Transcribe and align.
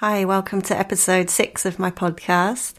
Hi, 0.00 0.24
welcome 0.24 0.62
to 0.62 0.78
episode 0.78 1.28
six 1.28 1.64
of 1.64 1.80
my 1.80 1.90
podcast. 1.90 2.74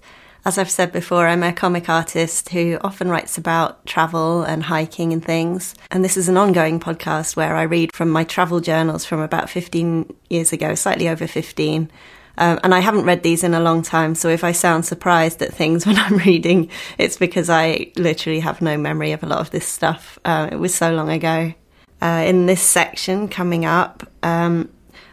As 0.45 0.57
I've 0.57 0.71
said 0.71 0.93
before, 0.93 1.27
I'm 1.27 1.43
a 1.43 1.51
comic 1.51 1.89
artist 1.89 2.47
who 2.47 2.77
often 2.79 3.09
writes 3.09 3.38
about 3.38 3.85
travel 3.85 4.43
and 4.43 4.63
hiking 4.63 5.12
and 5.12 5.21
things. 5.21 5.76
And 5.92 6.02
this 6.02 6.16
is 6.16 6.29
an 6.29 6.38
ongoing 6.38 6.79
podcast 6.79 7.36
where 7.36 7.58
I 7.58 7.63
read 7.63 7.94
from 7.94 8.10
my 8.10 8.24
travel 8.24 8.62
journals 8.62 9.04
from 9.04 9.20
about 9.20 9.50
15 9.50 10.16
years 10.29 10.54
ago, 10.54 10.76
slightly 10.76 11.10
over 11.10 11.28
15. 11.28 11.92
Um, 12.38 12.60
and 12.63 12.74
I 12.74 12.79
haven't 12.79 13.03
read 13.03 13.22
these 13.22 13.44
in 13.44 13.54
a 13.54 13.60
long 13.60 13.81
time, 13.81 14.15
so 14.15 14.29
if 14.29 14.46
I 14.46 14.54
sound 14.54 14.86
surprised 14.86 15.42
at 15.42 15.54
things 15.54 15.86
when 15.86 15.97
I'm 15.97 16.20
reading, 16.20 16.70
it's 16.98 17.17
because 17.17 17.49
I 17.49 17.91
literally 17.98 18.40
have 18.40 18.62
no 18.62 18.77
memory 18.77 19.12
of 19.12 19.23
a 19.23 19.27
lot 19.27 19.41
of 19.41 19.52
this 19.52 19.67
stuff. 19.67 20.17
Uh, 20.23 20.48
it 20.49 20.55
was 20.55 20.73
so 20.73 20.94
long 20.94 21.09
ago. 21.09 21.54
Uh, 22.02 22.23
in 22.26 22.45
this 22.45 22.62
section 22.62 23.27
coming 23.27 23.66
up, 23.66 24.09
um, 24.23 24.70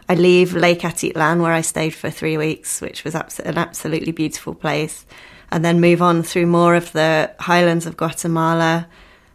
I 0.09 0.15
leave 0.15 0.55
Lake 0.55 0.81
Atitlan, 0.81 1.43
where 1.43 1.53
I 1.53 1.63
stayed 1.63 1.95
for 1.95 2.11
three 2.11 2.37
weeks, 2.37 2.81
which 2.81 3.03
was 3.03 3.15
an 3.15 3.59
absolutely 3.59 4.13
beautiful 4.13 4.55
place, 4.55 5.05
and 5.51 5.65
then 5.65 5.81
move 5.81 6.01
on 6.01 6.23
through 6.23 6.47
more 6.47 6.77
of 6.77 6.93
the 6.93 7.35
highlands 7.41 7.87
of 7.87 7.97
Guatemala, 7.97 8.87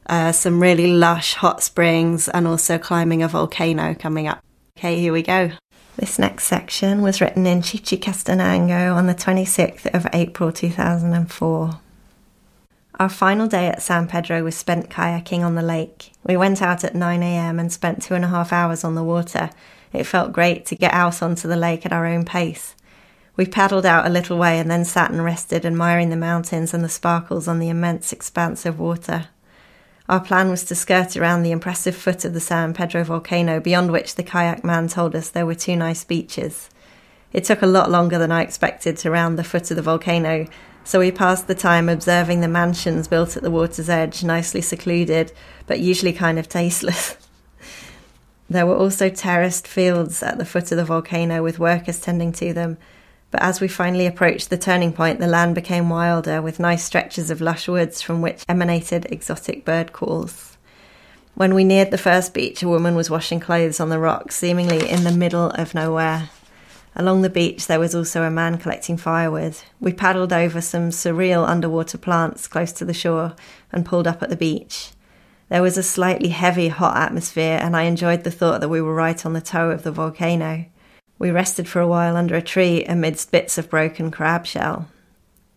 uh, 0.06 0.32
some 0.32 0.62
really 0.62 0.94
lush 0.94 1.34
hot 1.34 1.62
springs, 1.62 2.30
and 2.30 2.48
also 2.48 2.78
climbing 2.78 3.22
a 3.22 3.28
volcano 3.28 3.94
coming 3.94 4.28
up. 4.28 4.42
Okay, 4.78 4.98
here 4.98 5.12
we 5.12 5.22
go. 5.22 5.52
This 5.98 6.18
next 6.18 6.46
section 6.46 7.02
was 7.02 7.20
written 7.20 7.46
in 7.46 7.62
Chichicastenango 7.62 8.96
on 8.96 9.08
the 9.08 9.14
26th 9.14 9.94
of 9.94 10.08
April 10.14 10.54
2004. 10.54 11.80
Our 12.98 13.10
final 13.10 13.48
day 13.48 13.68
at 13.68 13.82
San 13.82 14.08
Pedro 14.08 14.44
was 14.44 14.56
spent 14.56 14.90
kayaking 14.90 15.44
on 15.44 15.56
the 15.56 15.62
lake. 15.62 16.14
We 16.24 16.38
went 16.38 16.62
out 16.62 16.86
at 16.86 16.94
9am 16.94 17.60
and 17.60 17.72
spent 17.74 18.02
two 18.02 18.14
and 18.14 18.24
a 18.24 18.30
half 18.30 18.54
hours 18.54 18.84
on 18.86 18.96
the 18.96 19.04
water 19.04 19.50
it 19.94 20.06
felt 20.06 20.34
great 20.34 20.66
to 20.68 20.76
get 20.76 20.94
out 20.94 21.22
onto 21.22 21.48
the 21.48 21.56
lake 21.56 21.86
at 21.86 21.94
our 21.94 22.06
own 22.06 22.26
pace. 22.26 22.76
We 23.36 23.46
paddled 23.46 23.86
out 23.86 24.06
a 24.06 24.10
little 24.10 24.38
way 24.38 24.60
and 24.60 24.70
then 24.70 24.86
sat 24.86 25.12
and 25.12 25.24
rested, 25.24 25.66
admiring 25.66 26.10
the 26.10 26.18
mountains 26.18 26.74
and 26.74 26.84
the 26.84 26.90
sparkles 26.90 27.48
on 27.48 27.60
the 27.60 27.70
immense 27.70 28.12
expanse 28.12 28.66
of 28.66 28.80
water. 28.80 29.30
Our 30.10 30.20
plan 30.20 30.50
was 30.50 30.64
to 30.66 30.76
skirt 30.76 31.16
around 31.16 31.44
the 31.44 31.52
impressive 31.52 31.96
foot 31.96 32.26
of 32.26 32.34
the 32.34 32.42
San 32.42 32.74
Pedro 32.74 33.04
volcano, 33.04 33.60
beyond 33.60 33.92
which 33.92 34.16
the 34.16 34.24
kayak 34.24 34.64
man 34.64 34.90
told 34.90 35.16
us 35.16 35.30
there 35.30 35.46
were 35.46 35.56
two 35.56 35.76
nice 35.76 36.04
beaches. 36.04 36.70
It 37.32 37.46
took 37.46 37.62
a 37.62 37.68
lot 37.68 37.90
longer 37.90 38.18
than 38.18 38.32
I 38.32 38.42
expected 38.42 38.98
to 38.98 39.12
round 39.12 39.40
the 39.40 39.44
foot 39.44 39.72
of 39.72 39.78
the 39.78 39.82
volcano, 39.82 40.48
so 40.84 41.00
we 41.00 41.12
passed 41.12 41.48
the 41.48 41.56
time 41.56 41.88
observing 41.88 42.42
the 42.42 42.48
mansions 42.48 43.08
built 43.08 43.38
at 43.38 43.44
the 43.44 43.52
water's 43.52 43.90
edge, 43.90 44.24
nicely 44.24 44.62
secluded, 44.62 45.32
but 45.68 45.80
usually 45.80 46.12
kind 46.12 46.38
of 46.38 46.50
tasteless. 46.50 47.16
There 48.52 48.66
were 48.66 48.76
also 48.76 49.08
terraced 49.08 49.66
fields 49.66 50.22
at 50.22 50.38
the 50.38 50.44
foot 50.44 50.74
of 50.74 50.78
the 50.78 50.84
volcano 50.84 51.42
with 51.42 51.58
workers 51.58 52.02
tending 52.02 52.34
to 52.34 52.52
them, 52.52 52.78
but 53.32 53.42
as 53.42 53.62
we 53.62 53.70
finally 53.70 54.06
approached 54.06 54.50
the 54.50 54.58
turning 54.58 54.92
point, 54.92 55.22
the 55.22 55.28
land 55.28 55.56
became 55.56 55.88
wilder 55.88 56.42
with 56.42 56.60
nice 56.60 56.84
stretches 56.84 57.30
of 57.30 57.40
lush 57.40 57.70
woods 57.70 58.02
from 58.02 58.22
which 58.22 58.44
emanated 58.50 59.08
exotic 59.10 59.64
bird 59.64 59.94
calls. 59.94 60.58
When 61.34 61.56
we 61.56 61.64
neared 61.64 61.92
the 61.92 61.98
first 61.98 62.34
beach, 62.34 62.62
a 62.62 62.68
woman 62.68 62.94
was 62.94 63.10
washing 63.10 63.40
clothes 63.40 63.80
on 63.80 63.88
the 63.88 64.00
rocks, 64.00 64.36
seemingly 64.36 64.90
in 64.90 65.06
the 65.06 65.14
middle 65.14 65.52
of 65.52 65.74
nowhere. 65.74 66.30
Along 66.94 67.22
the 67.22 67.30
beach, 67.30 67.68
there 67.68 67.80
was 67.80 67.96
also 67.96 68.24
a 68.24 68.30
man 68.30 68.58
collecting 68.58 68.98
firewood. 68.98 69.56
We 69.80 69.94
paddled 69.94 70.34
over 70.34 70.60
some 70.60 70.90
surreal 70.90 71.48
underwater 71.48 71.98
plants 71.98 72.50
close 72.50 72.74
to 72.74 72.84
the 72.84 72.94
shore 72.94 73.34
and 73.72 73.86
pulled 73.86 74.08
up 74.08 74.22
at 74.22 74.30
the 74.30 74.36
beach. 74.36 74.90
There 75.52 75.62
was 75.62 75.78
a 75.78 75.84
slightly 75.84 76.30
heavy, 76.30 76.70
hot 76.70 76.96
atmosphere, 76.96 77.60
and 77.62 77.76
I 77.76 77.82
enjoyed 77.82 78.24
the 78.24 78.32
thought 78.32 78.62
that 78.62 78.70
we 78.70 78.82
were 78.82 78.96
right 78.96 79.26
on 79.26 79.34
the 79.34 79.42
toe 79.42 79.70
of 79.70 79.84
the 79.84 79.92
volcano. 79.92 80.64
We 81.20 81.30
rested 81.30 81.68
for 81.68 81.82
a 81.82 81.88
while 81.90 82.16
under 82.16 82.38
a 82.38 82.42
tree 82.42 82.86
amidst 82.86 83.34
bits 83.34 83.58
of 83.58 83.70
broken 83.70 84.12
crab 84.12 84.46
shell. 84.46 84.88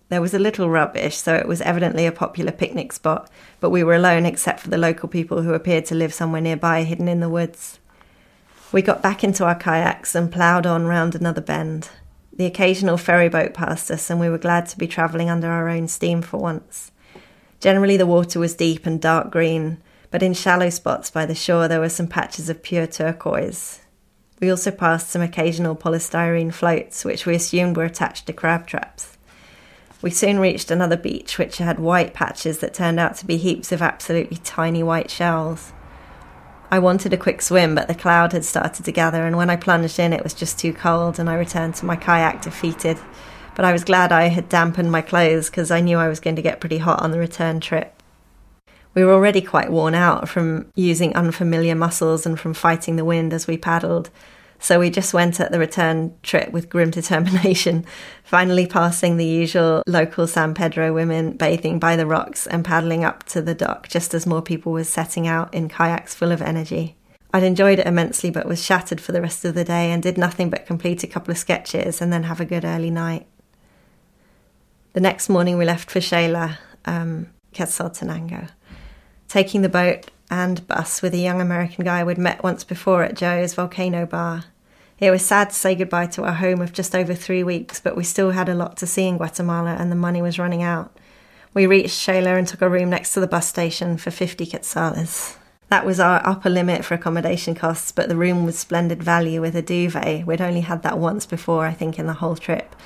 There 0.09 0.21
was 0.21 0.35
a 0.35 0.41
little 0.41 0.69
rubbish, 0.69 1.17
so 1.19 1.37
it 1.37 1.47
was 1.47 1.61
evidently 1.61 2.07
a 2.07 2.11
popular 2.11 2.51
picnic 2.51 2.93
spot, 2.93 3.31
but 3.61 3.71
we 3.71 3.85
were 3.85 3.95
alone 3.95 4.27
except 4.27 4.59
for 4.59 4.69
the 4.69 4.79
local 4.79 5.09
people 5.09 5.43
who 5.43 5.55
appeared 5.55 5.85
to 5.87 5.95
live 5.95 6.13
somewhere 6.13 6.43
nearby, 6.43 6.83
hidden 6.83 7.07
in 7.07 7.21
the 7.21 7.29
woods. 7.29 7.79
We 8.73 8.83
got 8.83 9.01
back 9.01 9.23
into 9.23 9.45
our 9.45 9.55
kayaks 9.55 10.17
and 10.17 10.33
ploughed 10.33 10.67
on 10.67 10.87
round 10.87 11.15
another 11.15 11.41
bend. 11.41 11.91
The 12.37 12.47
occasional 12.47 12.97
ferry 12.97 13.29
boat 13.29 13.55
passed 13.55 13.93
us, 13.93 14.11
and 14.11 14.19
we 14.19 14.29
were 14.29 14.39
glad 14.39 14.67
to 14.71 14.77
be 14.77 14.89
travelling 14.89 15.31
under 15.31 15.49
our 15.49 15.69
own 15.69 15.87
steam 15.87 16.21
for 16.21 16.39
once. 16.39 16.91
Generally, 17.65 17.97
the 17.97 18.05
water 18.05 18.39
was 18.39 18.53
deep 18.53 18.85
and 18.85 19.01
dark 19.01 19.31
green, 19.31 19.79
but 20.11 20.23
in 20.23 20.35
shallow 20.35 20.69
spots 20.69 21.11
by 21.11 21.25
the 21.25 21.35
shore 21.35 21.67
there 21.67 21.81
were 21.81 21.89
some 21.89 22.07
patches 22.07 22.51
of 22.51 22.63
pure 22.63 22.87
turquoise. 22.87 23.81
We 24.39 24.51
also 24.51 24.71
passed 24.71 25.09
some 25.09 25.23
occasional 25.23 25.75
polystyrene 25.75 26.53
floats, 26.53 27.07
which 27.07 27.25
we 27.25 27.35
assumed 27.35 27.79
were 27.79 27.85
attached 27.85 28.27
to 28.27 28.35
crab 28.35 28.67
traps. 28.67 29.17
We 30.03 30.11
soon 30.11 30.41
reached 30.41 30.71
another 30.71 30.99
beach 30.99 31.39
which 31.39 31.57
had 31.57 31.79
white 31.79 32.13
patches 32.13 32.59
that 32.59 32.75
turned 32.75 33.01
out 33.01 33.17
to 33.17 33.27
be 33.27 33.39
heaps 33.39 33.73
of 33.73 33.81
absolutely 33.81 34.37
tiny 34.37 34.83
white 34.83 35.11
shells. 35.11 35.73
I 36.71 36.81
wanted 36.81 37.15
a 37.15 37.17
quick 37.17 37.41
swim, 37.41 37.75
but 37.75 37.89
the 37.89 37.95
cloud 37.95 38.33
had 38.33 38.45
started 38.45 38.85
to 38.85 38.93
gather, 38.93 39.25
and 39.25 39.39
when 39.39 39.49
I 39.49 39.57
plunged 39.57 39.99
in, 39.99 40.13
it 40.13 40.23
was 40.23 40.35
just 40.35 40.59
too 40.59 40.75
cold, 40.75 41.19
and 41.19 41.31
I 41.31 41.35
returned 41.37 41.77
to 41.77 41.87
my 41.87 41.97
kayak 41.97 42.43
defeated 42.43 42.99
but 43.55 43.65
I 43.65 43.73
was 43.73 43.85
glad 43.85 44.13
I 44.13 44.29
had 44.29 44.49
dampened 44.49 44.91
my 44.91 45.03
clothes 45.03 45.51
because 45.51 45.71
I 45.71 45.81
knew 45.81 45.99
I 45.99 46.09
was 46.09 46.21
going 46.21 46.37
to 46.37 46.43
get 46.43 46.61
pretty 46.61 46.79
hot 46.79 47.03
on 47.03 47.11
the 47.11 47.19
return 47.19 47.61
trip. 47.61 48.03
We 48.95 49.05
were 49.05 49.13
already 49.13 49.43
quite 49.43 49.73
worn 49.73 49.95
out 49.95 50.29
from 50.29 50.71
using 50.75 51.15
unfamiliar 51.17 51.75
muscles 51.75 52.27
and 52.27 52.39
from 52.39 52.55
fighting 52.55 52.97
the 52.97 53.05
wind 53.05 53.33
as 53.33 53.47
we 53.47 53.57
paddled, 53.57 54.11
so 54.65 54.79
we 54.79 54.89
just 54.89 55.13
went 55.13 55.41
at 55.41 55.53
the 55.53 55.59
return 55.59 56.15
trip 56.23 56.51
with 56.51 56.71
grim 56.71 56.91
determination, 57.01 57.85
finally 58.23 58.67
passing 58.67 59.17
the 59.17 59.27
usual 59.27 59.83
local 59.87 60.27
San 60.27 60.55
Pedro 60.55 60.93
women 60.93 61.37
bathing 61.37 61.79
by 61.79 61.97
the 61.97 62.07
rocks 62.07 62.47
and 62.47 62.65
paddling 62.65 63.05
up 63.05 63.25
to 63.25 63.43
the 63.43 63.55
dock 63.55 63.89
just 63.89 64.15
as 64.15 64.27
more 64.27 64.43
people 64.43 64.73
were 64.73 64.85
setting 64.85 65.27
out 65.27 65.53
in 65.53 65.69
kayaks 65.69 66.15
full 66.15 66.33
of 66.33 66.41
energy. 66.41 66.97
I'd 67.33 67.43
enjoyed 67.43 67.81
it 67.81 67.87
immensely 67.87 68.31
but 68.31 68.47
was 68.47 68.65
shattered 68.65 69.01
for 69.01 69.13
the 69.13 69.21
rest 69.21 69.45
of 69.45 69.55
the 69.55 69.65
day 69.65 69.91
and 69.91 70.03
did 70.03 70.17
nothing 70.17 70.51
but 70.51 70.67
complete 70.67 71.03
a 71.03 71.09
couple 71.09 71.33
of 71.33 71.39
sketches 71.39 72.01
and 72.01 72.13
then 72.13 72.23
have 72.23 72.41
a 72.41 72.45
good 72.45 72.65
early 72.65 72.91
night. 72.91 73.27
The 74.95 75.01
next 75.01 75.29
morning, 75.29 75.59
we 75.59 75.65
left 75.65 75.91
for 75.91 75.99
Xela, 75.99 76.57
um, 76.85 77.27
Quetzaltenango, 77.53 78.51
taking 79.27 79.63
the 79.63 79.69
boat 79.69 80.09
and 80.31 80.65
bus 80.69 81.03
with 81.03 81.13
a 81.15 81.19
young 81.19 81.41
American 81.41 81.85
guy 81.85 82.05
we'd 82.05 82.17
met 82.17 82.45
once 82.45 82.63
before 82.63 83.03
at 83.03 83.17
Joe's 83.17 83.55
Volcano 83.55 84.07
Bar. 84.07 84.45
It 85.01 85.11
was 85.11 85.27
sad 85.27 85.51
to 85.51 85.57
say 85.57 85.75
goodbye 85.75 86.07
to 86.07 86.23
our 86.23 86.35
home 86.35 86.61
of 86.61 86.73
just 86.73 86.95
over 86.95 87.13
three 87.13 87.43
weeks, 87.43 87.81
but 87.81 87.97
we 87.97 88.05
still 88.05 88.31
had 88.31 88.49
a 88.49 88.55
lot 88.55 88.77
to 88.77 88.87
see 88.87 89.09
in 89.09 89.17
Guatemala 89.17 89.75
and 89.81 89.91
the 89.91 89.97
money 89.97 90.23
was 90.23 90.39
running 90.39 90.63
out. 90.63 90.97
We 91.55 91.67
reached 91.67 92.07
Xela 92.07 92.39
and 92.39 92.47
took 92.47 92.63
a 92.63 92.71
room 92.71 92.91
next 92.91 93.15
to 93.15 93.21
the 93.21 93.27
bus 93.27 93.49
station 93.49 93.97
for 93.97 94.13
50 94.13 94.47
quetzales. 94.47 95.37
That 95.71 95.85
was 95.85 95.99
our 95.99 96.25
upper 96.25 96.49
limit 96.51 96.85
for 96.85 96.95
accommodation 96.95 97.57
costs, 97.57 97.91
but 97.91 98.09
the 98.09 98.17
room 98.17 98.47
was 98.47 98.57
splendid 98.57 99.03
value 99.03 99.41
with 99.41 99.57
a 99.57 99.63
duvet. 99.63 100.25
We'd 100.25 100.41
only 100.41 100.61
had 100.61 100.85
that 100.85 101.01
once 101.01 101.27
before, 101.27 101.67
I 101.67 101.73
think, 101.73 101.99
in 101.99 102.07
the 102.07 102.13
whole 102.13 102.37
trip 102.37 102.77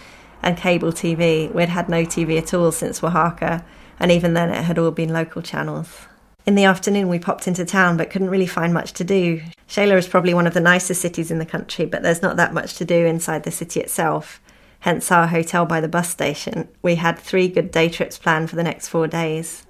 and 0.43 0.56
cable 0.56 0.93
TV. 0.93 1.53
We'd 1.53 1.69
had 1.69 1.88
no 1.88 2.04
TV 2.04 2.38
at 2.38 2.54
all 2.54 2.72
since 2.72 3.03
Oaxaca, 3.03 3.65
and 4.00 4.10
even 4.10 4.34
then 4.34 4.50
it 4.50 4.65
had 4.65 4.78
all 4.78 4.91
been 4.91 5.12
local 5.12 5.43
channels. 5.43 6.06
In 6.47 6.54
the 6.54 6.65
afternoon, 6.65 7.09
we 7.09 7.19
popped 7.19 7.47
into 7.47 7.65
town 7.65 7.97
but 7.99 8.10
couldn't 8.10 8.31
really 8.31 8.47
find 8.47 8.72
much 8.72 8.93
to 8.94 9.04
do. 9.04 9.43
Xela 9.69 9.98
is 9.98 10.09
probably 10.09 10.32
one 10.32 10.47
of 10.47 10.54
the 10.54 10.60
nicest 10.60 11.03
cities 11.03 11.31
in 11.31 11.38
the 11.38 11.44
country, 11.44 11.84
but 11.84 12.03
there's 12.03 12.22
not 12.22 12.37
that 12.37 12.54
much 12.54 12.75
to 12.77 12.84
do 12.84 13.04
inside 13.04 13.43
the 13.43 13.50
city 13.50 13.81
itself, 13.81 14.41
hence 14.81 15.12
our 15.12 15.27
hotel 15.27 15.66
by 15.66 15.81
the 15.81 15.88
bus 15.88 16.09
station. 16.09 16.69
We 16.81 16.94
had 16.94 17.19
three 17.19 17.48
good 17.48 17.71
day 17.71 17.91
trips 17.91 18.16
planned 18.16 18.48
for 18.48 18.56
the 18.56 18.62
next 18.62 18.88
four 18.88 19.06
days. 19.06 19.66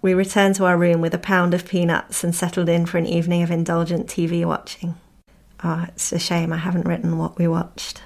We 0.00 0.14
returned 0.14 0.54
to 0.56 0.66
our 0.66 0.78
room 0.78 1.00
with 1.00 1.14
a 1.14 1.18
pound 1.18 1.54
of 1.54 1.66
peanuts 1.66 2.22
and 2.22 2.32
settled 2.32 2.68
in 2.68 2.86
for 2.86 2.98
an 2.98 3.06
evening 3.06 3.42
of 3.42 3.50
indulgent 3.50 4.06
TV 4.06 4.44
watching. 4.44 4.94
Ah, 5.60 5.82
oh, 5.82 5.84
it's 5.88 6.12
a 6.12 6.20
shame 6.20 6.52
I 6.52 6.58
haven't 6.58 6.86
written 6.86 7.18
what 7.18 7.36
we 7.36 7.48
watched. 7.48 8.02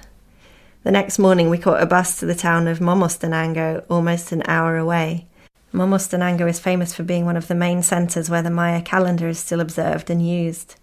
The 0.83 0.91
next 0.91 1.17
morning, 1.17 1.49
we 1.49 1.57
caught 1.57 1.81
a 1.81 1.85
bus 1.85 2.19
to 2.19 2.25
the 2.25 2.35
town 2.35 2.67
of 2.67 2.79
Momostenango, 2.79 3.85
almost 3.89 4.33
an 4.33 4.43
hour 4.45 4.75
away. 4.75 5.27
Momostenango 5.73 6.45
is 6.49 6.59
famous 6.59 6.93
for 6.93 7.03
being 7.03 7.23
one 7.23 7.37
of 7.37 7.47
the 7.47 7.55
main 7.55 7.81
centres 7.81 8.29
where 8.29 8.41
the 8.41 8.49
Maya 8.49 8.81
calendar 8.81 9.29
is 9.29 9.39
still 9.39 9.61
observed 9.61 10.09
and 10.09 10.27
used. 10.27 10.75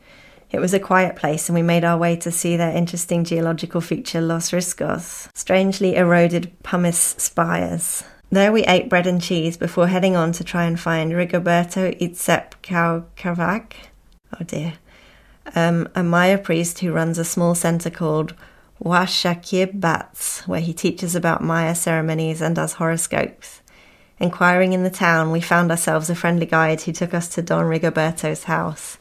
It 0.50 0.58
was 0.58 0.72
a 0.72 0.80
quiet 0.80 1.16
place, 1.16 1.50
and 1.50 1.54
we 1.54 1.60
made 1.60 1.84
our 1.84 1.98
way 1.98 2.16
to 2.16 2.30
see 2.30 2.56
their 2.56 2.74
interesting 2.74 3.24
geological 3.24 3.82
feature, 3.82 4.22
Los 4.22 4.52
Riscos, 4.52 5.28
strangely 5.34 5.96
eroded 5.96 6.50
pumice 6.62 7.14
spires. 7.18 8.02
There 8.30 8.52
we 8.52 8.64
ate 8.64 8.88
bread 8.88 9.06
and 9.06 9.20
cheese 9.20 9.58
before 9.58 9.88
heading 9.88 10.16
on 10.16 10.32
to 10.32 10.42
try 10.42 10.64
and 10.64 10.80
find 10.80 11.12
Rigoberto 11.12 11.94
Itzep 12.00 12.52
Caucavac. 12.62 13.72
Oh 14.32 14.44
dear. 14.44 14.74
Um, 15.54 15.90
a 15.94 16.02
Maya 16.02 16.38
priest 16.38 16.78
who 16.78 16.90
runs 16.90 17.18
a 17.18 17.24
small 17.24 17.54
centre 17.54 17.90
called 17.90 18.34
Huashakir 18.82 19.78
Bats, 19.78 20.46
where 20.48 20.60
he 20.60 20.72
teaches 20.72 21.14
about 21.14 21.42
Maya 21.42 21.74
ceremonies 21.74 22.40
and 22.40 22.56
does 22.56 22.74
horoscopes. 22.74 23.60
Inquiring 24.18 24.72
in 24.72 24.82
the 24.82 24.90
town, 24.90 25.30
we 25.30 25.40
found 25.40 25.70
ourselves 25.70 26.10
a 26.10 26.14
friendly 26.14 26.46
guide 26.46 26.82
who 26.82 26.92
took 26.92 27.14
us 27.14 27.28
to 27.28 27.42
Don 27.42 27.66
Rigoberto's 27.66 28.44
house. 28.44 28.98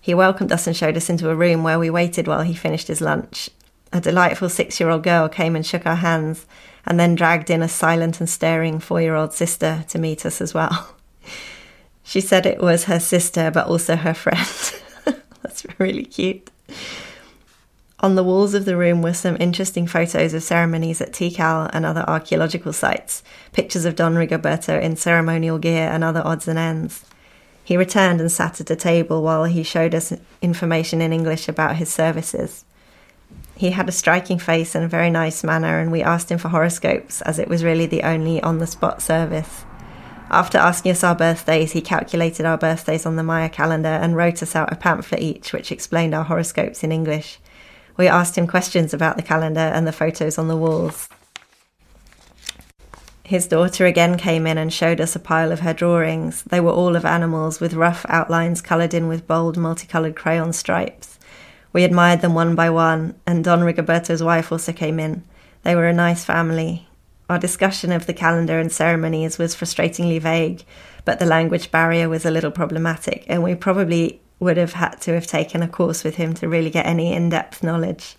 He 0.00 0.14
welcomed 0.14 0.52
us 0.52 0.66
and 0.66 0.76
showed 0.76 0.96
us 0.96 1.10
into 1.10 1.30
a 1.30 1.34
room 1.34 1.62
where 1.62 1.78
we 1.78 1.90
waited 1.90 2.26
while 2.26 2.42
he 2.42 2.54
finished 2.54 2.88
his 2.88 3.00
lunch. 3.00 3.50
A 3.92 4.00
delightful 4.00 4.48
six 4.48 4.80
year 4.80 4.88
old 4.88 5.02
girl 5.02 5.28
came 5.28 5.56
and 5.56 5.66
shook 5.66 5.84
our 5.84 5.96
hands 5.96 6.46
and 6.86 6.98
then 6.98 7.14
dragged 7.14 7.50
in 7.50 7.62
a 7.62 7.68
silent 7.68 8.20
and 8.20 8.28
staring 8.28 8.80
four 8.80 9.02
year 9.02 9.14
old 9.14 9.34
sister 9.34 9.84
to 9.88 9.98
meet 9.98 10.24
us 10.24 10.40
as 10.40 10.54
well. 10.54 10.96
She 12.02 12.20
said 12.20 12.44
it 12.44 12.60
was 12.60 12.84
her 12.84 12.98
sister, 12.98 13.52
but 13.52 13.68
also 13.68 13.94
her 13.94 14.14
friend. 14.14 14.48
That's 15.44 15.64
really 15.78 16.04
cute. 16.04 16.50
On 18.02 18.14
the 18.14 18.24
walls 18.24 18.54
of 18.54 18.64
the 18.64 18.78
room 18.78 19.02
were 19.02 19.12
some 19.12 19.36
interesting 19.38 19.86
photos 19.86 20.32
of 20.32 20.42
ceremonies 20.42 21.02
at 21.02 21.12
Tikal 21.12 21.68
and 21.74 21.84
other 21.84 22.02
archaeological 22.08 22.72
sites, 22.72 23.22
pictures 23.52 23.84
of 23.84 23.94
Don 23.94 24.14
Rigoberto 24.14 24.80
in 24.80 24.96
ceremonial 24.96 25.58
gear 25.58 25.90
and 25.90 26.02
other 26.02 26.22
odds 26.24 26.48
and 26.48 26.58
ends. 26.58 27.04
He 27.62 27.76
returned 27.76 28.18
and 28.20 28.32
sat 28.32 28.58
at 28.58 28.70
a 28.70 28.76
table 28.76 29.22
while 29.22 29.44
he 29.44 29.62
showed 29.62 29.94
us 29.94 30.14
information 30.40 31.02
in 31.02 31.12
English 31.12 31.46
about 31.46 31.76
his 31.76 31.90
services. 31.90 32.64
He 33.54 33.72
had 33.72 33.86
a 33.86 33.92
striking 33.92 34.38
face 34.38 34.74
and 34.74 34.82
a 34.82 34.88
very 34.88 35.10
nice 35.10 35.44
manner, 35.44 35.78
and 35.78 35.92
we 35.92 36.02
asked 36.02 36.32
him 36.32 36.38
for 36.38 36.48
horoscopes, 36.48 37.20
as 37.22 37.38
it 37.38 37.48
was 37.48 37.62
really 37.62 37.84
the 37.84 38.02
only 38.02 38.42
on 38.42 38.60
the 38.60 38.66
spot 38.66 39.02
service. 39.02 39.66
After 40.30 40.56
asking 40.56 40.92
us 40.92 41.04
our 41.04 41.14
birthdays, 41.14 41.72
he 41.72 41.82
calculated 41.82 42.46
our 42.46 42.56
birthdays 42.56 43.04
on 43.04 43.16
the 43.16 43.22
Maya 43.22 43.50
calendar 43.50 43.88
and 43.88 44.16
wrote 44.16 44.42
us 44.42 44.56
out 44.56 44.72
a 44.72 44.76
pamphlet 44.76 45.20
each 45.20 45.52
which 45.52 45.70
explained 45.70 46.14
our 46.14 46.24
horoscopes 46.24 46.82
in 46.82 46.92
English. 46.92 47.38
We 47.96 48.08
asked 48.08 48.36
him 48.36 48.46
questions 48.46 48.94
about 48.94 49.16
the 49.16 49.22
calendar 49.22 49.60
and 49.60 49.86
the 49.86 49.92
photos 49.92 50.38
on 50.38 50.48
the 50.48 50.56
walls. 50.56 51.08
His 53.24 53.46
daughter 53.46 53.86
again 53.86 54.18
came 54.18 54.44
in 54.44 54.58
and 54.58 54.72
showed 54.72 55.00
us 55.00 55.14
a 55.14 55.20
pile 55.20 55.52
of 55.52 55.60
her 55.60 55.72
drawings. 55.72 56.42
They 56.42 56.58
were 56.58 56.72
all 56.72 56.96
of 56.96 57.04
animals 57.04 57.60
with 57.60 57.74
rough 57.74 58.04
outlines 58.08 58.60
coloured 58.60 58.92
in 58.92 59.06
with 59.06 59.28
bold 59.28 59.56
multicoloured 59.56 60.16
crayon 60.16 60.52
stripes. 60.52 61.16
We 61.72 61.84
admired 61.84 62.22
them 62.22 62.34
one 62.34 62.56
by 62.56 62.70
one, 62.70 63.14
and 63.28 63.44
Don 63.44 63.62
Rigoberto's 63.62 64.22
wife 64.22 64.50
also 64.50 64.72
came 64.72 64.98
in. 64.98 65.22
They 65.62 65.76
were 65.76 65.86
a 65.86 65.92
nice 65.92 66.24
family. 66.24 66.88
Our 67.28 67.38
discussion 67.38 67.92
of 67.92 68.06
the 68.06 68.14
calendar 68.14 68.58
and 68.58 68.72
ceremonies 68.72 69.38
was 69.38 69.54
frustratingly 69.54 70.20
vague, 70.20 70.64
but 71.04 71.20
the 71.20 71.26
language 71.26 71.70
barrier 71.70 72.08
was 72.08 72.24
a 72.24 72.30
little 72.32 72.50
problematic, 72.50 73.24
and 73.28 73.44
we 73.44 73.54
probably 73.54 74.20
would 74.40 74.56
have 74.56 74.72
had 74.72 75.00
to 75.02 75.12
have 75.14 75.26
taken 75.26 75.62
a 75.62 75.68
course 75.68 76.02
with 76.02 76.16
him 76.16 76.34
to 76.34 76.48
really 76.48 76.70
get 76.70 76.86
any 76.86 77.12
in 77.12 77.28
depth 77.28 77.62
knowledge. 77.62 78.16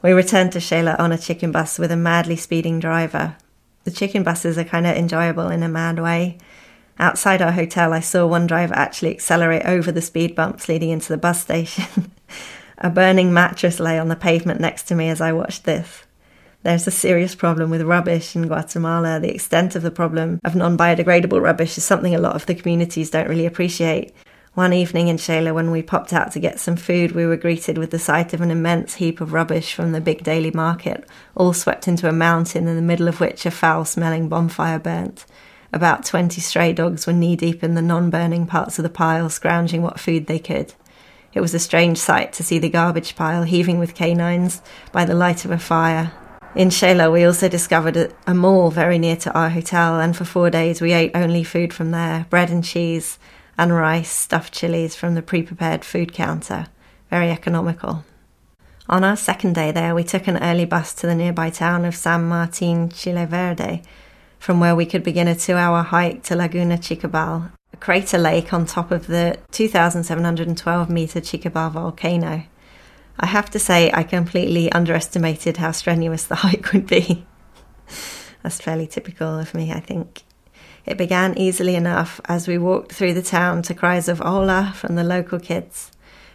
We 0.00 0.12
returned 0.12 0.52
to 0.52 0.58
Xela 0.58 0.98
on 0.98 1.12
a 1.12 1.18
chicken 1.18 1.52
bus 1.52 1.78
with 1.78 1.92
a 1.92 1.96
madly 1.96 2.36
speeding 2.36 2.80
driver. 2.80 3.36
The 3.84 3.90
chicken 3.90 4.22
buses 4.22 4.56
are 4.56 4.64
kind 4.64 4.86
of 4.86 4.96
enjoyable 4.96 5.48
in 5.48 5.62
a 5.62 5.68
mad 5.68 5.98
way. 5.98 6.38
Outside 6.98 7.42
our 7.42 7.52
hotel, 7.52 7.92
I 7.92 8.00
saw 8.00 8.26
one 8.26 8.46
driver 8.46 8.74
actually 8.74 9.10
accelerate 9.10 9.64
over 9.64 9.90
the 9.90 10.00
speed 10.00 10.34
bumps 10.34 10.68
leading 10.68 10.90
into 10.90 11.08
the 11.08 11.18
bus 11.18 11.42
station. 11.42 12.12
a 12.78 12.88
burning 12.88 13.32
mattress 13.32 13.80
lay 13.80 13.98
on 13.98 14.08
the 14.08 14.16
pavement 14.16 14.60
next 14.60 14.84
to 14.84 14.94
me 14.94 15.08
as 15.08 15.20
I 15.20 15.32
watched 15.32 15.64
this. 15.64 16.04
There's 16.62 16.86
a 16.86 16.90
serious 16.90 17.34
problem 17.34 17.70
with 17.70 17.80
rubbish 17.82 18.36
in 18.36 18.46
Guatemala. 18.46 19.18
The 19.18 19.34
extent 19.34 19.76
of 19.76 19.82
the 19.82 19.90
problem 19.90 20.40
of 20.44 20.54
non 20.54 20.76
biodegradable 20.76 21.40
rubbish 21.40 21.78
is 21.78 21.84
something 21.84 22.14
a 22.14 22.20
lot 22.20 22.36
of 22.36 22.44
the 22.44 22.54
communities 22.54 23.10
don't 23.10 23.28
really 23.28 23.46
appreciate. 23.46 24.12
One 24.54 24.72
evening 24.72 25.06
in 25.06 25.16
Xela, 25.16 25.54
when 25.54 25.70
we 25.70 25.80
popped 25.80 26.12
out 26.12 26.32
to 26.32 26.40
get 26.40 26.58
some 26.58 26.74
food, 26.74 27.12
we 27.12 27.24
were 27.24 27.36
greeted 27.36 27.78
with 27.78 27.92
the 27.92 28.00
sight 28.00 28.34
of 28.34 28.40
an 28.40 28.50
immense 28.50 28.96
heap 28.96 29.20
of 29.20 29.32
rubbish 29.32 29.72
from 29.72 29.92
the 29.92 30.00
big 30.00 30.24
daily 30.24 30.50
market, 30.50 31.08
all 31.36 31.52
swept 31.52 31.86
into 31.86 32.08
a 32.08 32.12
mountain 32.12 32.66
in 32.66 32.74
the 32.74 32.82
middle 32.82 33.06
of 33.06 33.20
which 33.20 33.46
a 33.46 33.52
foul 33.52 33.84
smelling 33.84 34.28
bonfire 34.28 34.80
burnt. 34.80 35.24
About 35.72 36.04
twenty 36.04 36.40
stray 36.40 36.72
dogs 36.72 37.06
were 37.06 37.12
knee 37.12 37.36
deep 37.36 37.62
in 37.62 37.76
the 37.76 37.80
non 37.80 38.10
burning 38.10 38.44
parts 38.44 38.76
of 38.76 38.82
the 38.82 38.88
pile, 38.90 39.30
scrounging 39.30 39.82
what 39.82 40.00
food 40.00 40.26
they 40.26 40.40
could. 40.40 40.74
It 41.32 41.40
was 41.40 41.54
a 41.54 41.60
strange 41.60 41.98
sight 41.98 42.32
to 42.32 42.42
see 42.42 42.58
the 42.58 42.68
garbage 42.68 43.14
pile 43.14 43.44
heaving 43.44 43.78
with 43.78 43.94
canines 43.94 44.62
by 44.90 45.04
the 45.04 45.14
light 45.14 45.44
of 45.44 45.52
a 45.52 45.58
fire. 45.58 46.10
In 46.56 46.70
Xela, 46.70 47.12
we 47.12 47.22
also 47.22 47.48
discovered 47.48 47.96
a, 47.96 48.10
a 48.26 48.34
mall 48.34 48.72
very 48.72 48.98
near 48.98 49.14
to 49.14 49.32
our 49.32 49.50
hotel, 49.50 50.00
and 50.00 50.16
for 50.16 50.24
four 50.24 50.50
days 50.50 50.80
we 50.80 50.92
ate 50.92 51.12
only 51.14 51.44
food 51.44 51.72
from 51.72 51.92
there 51.92 52.26
bread 52.30 52.50
and 52.50 52.64
cheese, 52.64 53.16
and 53.60 53.74
rice, 53.74 54.10
stuffed 54.10 54.54
chilies 54.54 54.96
from 54.96 55.14
the 55.14 55.20
pre 55.20 55.42
prepared 55.42 55.84
food 55.84 56.14
counter. 56.14 56.66
Very 57.10 57.30
economical. 57.30 58.04
On 58.88 59.04
our 59.04 59.16
second 59.16 59.54
day 59.54 59.70
there, 59.70 59.94
we 59.94 60.02
took 60.02 60.26
an 60.26 60.42
early 60.42 60.64
bus 60.64 60.94
to 60.94 61.06
the 61.06 61.14
nearby 61.14 61.50
town 61.50 61.84
of 61.84 61.94
San 61.94 62.24
Martin 62.24 62.88
Chile 62.88 63.26
Verde, 63.26 63.82
from 64.38 64.60
where 64.60 64.74
we 64.74 64.86
could 64.86 65.02
begin 65.02 65.28
a 65.28 65.34
two 65.34 65.56
hour 65.56 65.82
hike 65.82 66.22
to 66.24 66.34
Laguna 66.34 66.78
Chicabal, 66.78 67.52
a 67.74 67.76
crater 67.76 68.16
lake 68.16 68.54
on 68.54 68.64
top 68.64 68.90
of 68.90 69.06
the 69.08 69.38
2,712 69.52 70.88
metre 70.88 71.20
Chicabal 71.20 71.70
volcano. 71.70 72.44
I 73.18 73.26
have 73.26 73.50
to 73.50 73.58
say, 73.58 73.90
I 73.92 74.04
completely 74.04 74.72
underestimated 74.72 75.58
how 75.58 75.72
strenuous 75.72 76.24
the 76.24 76.34
hike 76.46 76.72
would 76.72 76.86
be. 76.86 77.26
That's 78.42 78.58
fairly 78.58 78.86
typical 78.86 79.38
of 79.38 79.54
me, 79.54 79.70
I 79.70 79.80
think. 79.80 80.22
It 80.90 80.98
began 80.98 81.38
easily 81.38 81.76
enough 81.76 82.20
as 82.24 82.48
we 82.48 82.58
walked 82.58 82.90
through 82.90 83.14
the 83.14 83.22
town 83.22 83.62
to 83.62 83.76
cries 83.76 84.08
of 84.08 84.18
hola 84.18 84.72
from 84.74 84.96
the 84.96 85.04
local 85.04 85.38
kids. 85.38 85.92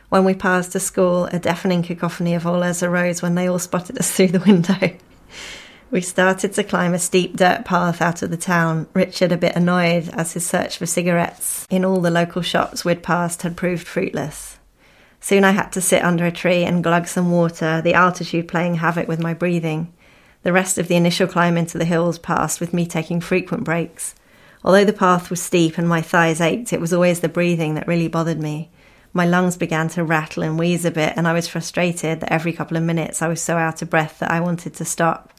When 0.07 0.24
we 0.24 0.34
passed 0.34 0.74
a 0.75 0.80
school, 0.80 1.25
a 1.25 1.40
deafening 1.40 1.84
cacophony 1.84 2.34
of 2.36 2.44
holas 2.44 2.81
arose 2.81 3.22
when 3.22 3.36
they 3.36 3.50
all 3.50 3.60
spotted 3.60 4.00
us 4.00 4.10
through 4.16 4.30
the 4.30 4.40
window. 4.40 4.96
we 5.92 6.00
started 6.00 6.54
to 6.54 6.63
climb 6.63 6.94
a 6.94 7.00
steep 7.00 7.36
dirt 7.36 7.66
path 7.66 8.02
out 8.02 8.22
of 8.22 8.31
the 8.31 8.38
town, 8.38 8.88
Richard 8.94 9.34
a 9.34 9.38
bit 9.38 9.57
annoyed 9.57 10.07
as 10.13 10.31
his 10.31 10.46
search 10.46 10.78
for 10.78 10.86
cigarettes 10.86 11.68
in 11.69 11.84
all 11.84 12.00
the 12.00 12.10
local 12.10 12.42
shops 12.42 12.86
we'd 12.86 13.04
passed 13.04 13.42
had 13.42 13.58
proved 13.58 13.86
fruitless. 13.86 14.58
Soon 15.19 15.44
I 15.44 15.51
had 15.51 15.74
to 15.74 15.81
sit 15.81 16.01
under 16.01 16.25
a 16.25 16.31
tree 16.31 16.63
and 16.63 16.81
glug 16.81 17.08
some 17.08 17.30
water, 17.30 17.81
the 17.81 17.94
altitude 17.94 18.48
playing 18.48 18.75
havoc 18.75 19.10
with 19.10 19.19
my 19.19 19.34
breathing. 19.34 19.92
The 20.44 20.54
rest 20.54 20.78
of 20.78 20.88
the 20.88 20.96
initial 20.96 21.28
climb 21.28 21.58
into 21.58 21.78
the 21.78 21.84
hills 21.84 22.18
passed 22.18 22.62
with 22.62 22.74
me 22.74 22.86
taking 22.86 23.19
frequent 23.19 23.66
breaks. 23.66 24.16
Although 24.65 24.85
the 24.85 24.94
path 24.94 25.29
was 25.29 25.44
steep 25.44 25.77
and 25.77 25.88
my 25.88 26.01
thighs 26.01 26.41
ached, 26.41 26.73
it 26.73 26.81
was 26.81 26.91
always 26.91 27.19
the 27.19 27.29
breathing 27.29 27.75
that 27.75 27.88
really 27.88 28.07
bothered 28.07 28.39
me. 28.39 28.71
My 29.13 29.23
lungs 29.23 29.57
began 29.57 29.89
to 29.89 30.03
rattle 30.03 30.41
and 30.41 30.57
wheeze 30.57 30.85
a 30.85 30.91
bit, 30.91 31.13
and 31.15 31.27
I 31.27 31.33
was 31.33 31.47
frustrated 31.47 32.19
that 32.19 32.33
every 32.33 32.51
couple 32.51 32.75
of 32.75 32.81
minutes 32.81 33.21
I 33.21 33.27
was 33.27 33.39
so 33.39 33.57
out 33.57 33.83
of 33.83 33.91
breath 33.91 34.17
that 34.19 34.31
I 34.31 34.39
wanted 34.39 34.73
to 34.73 34.83
stop. 34.83 35.31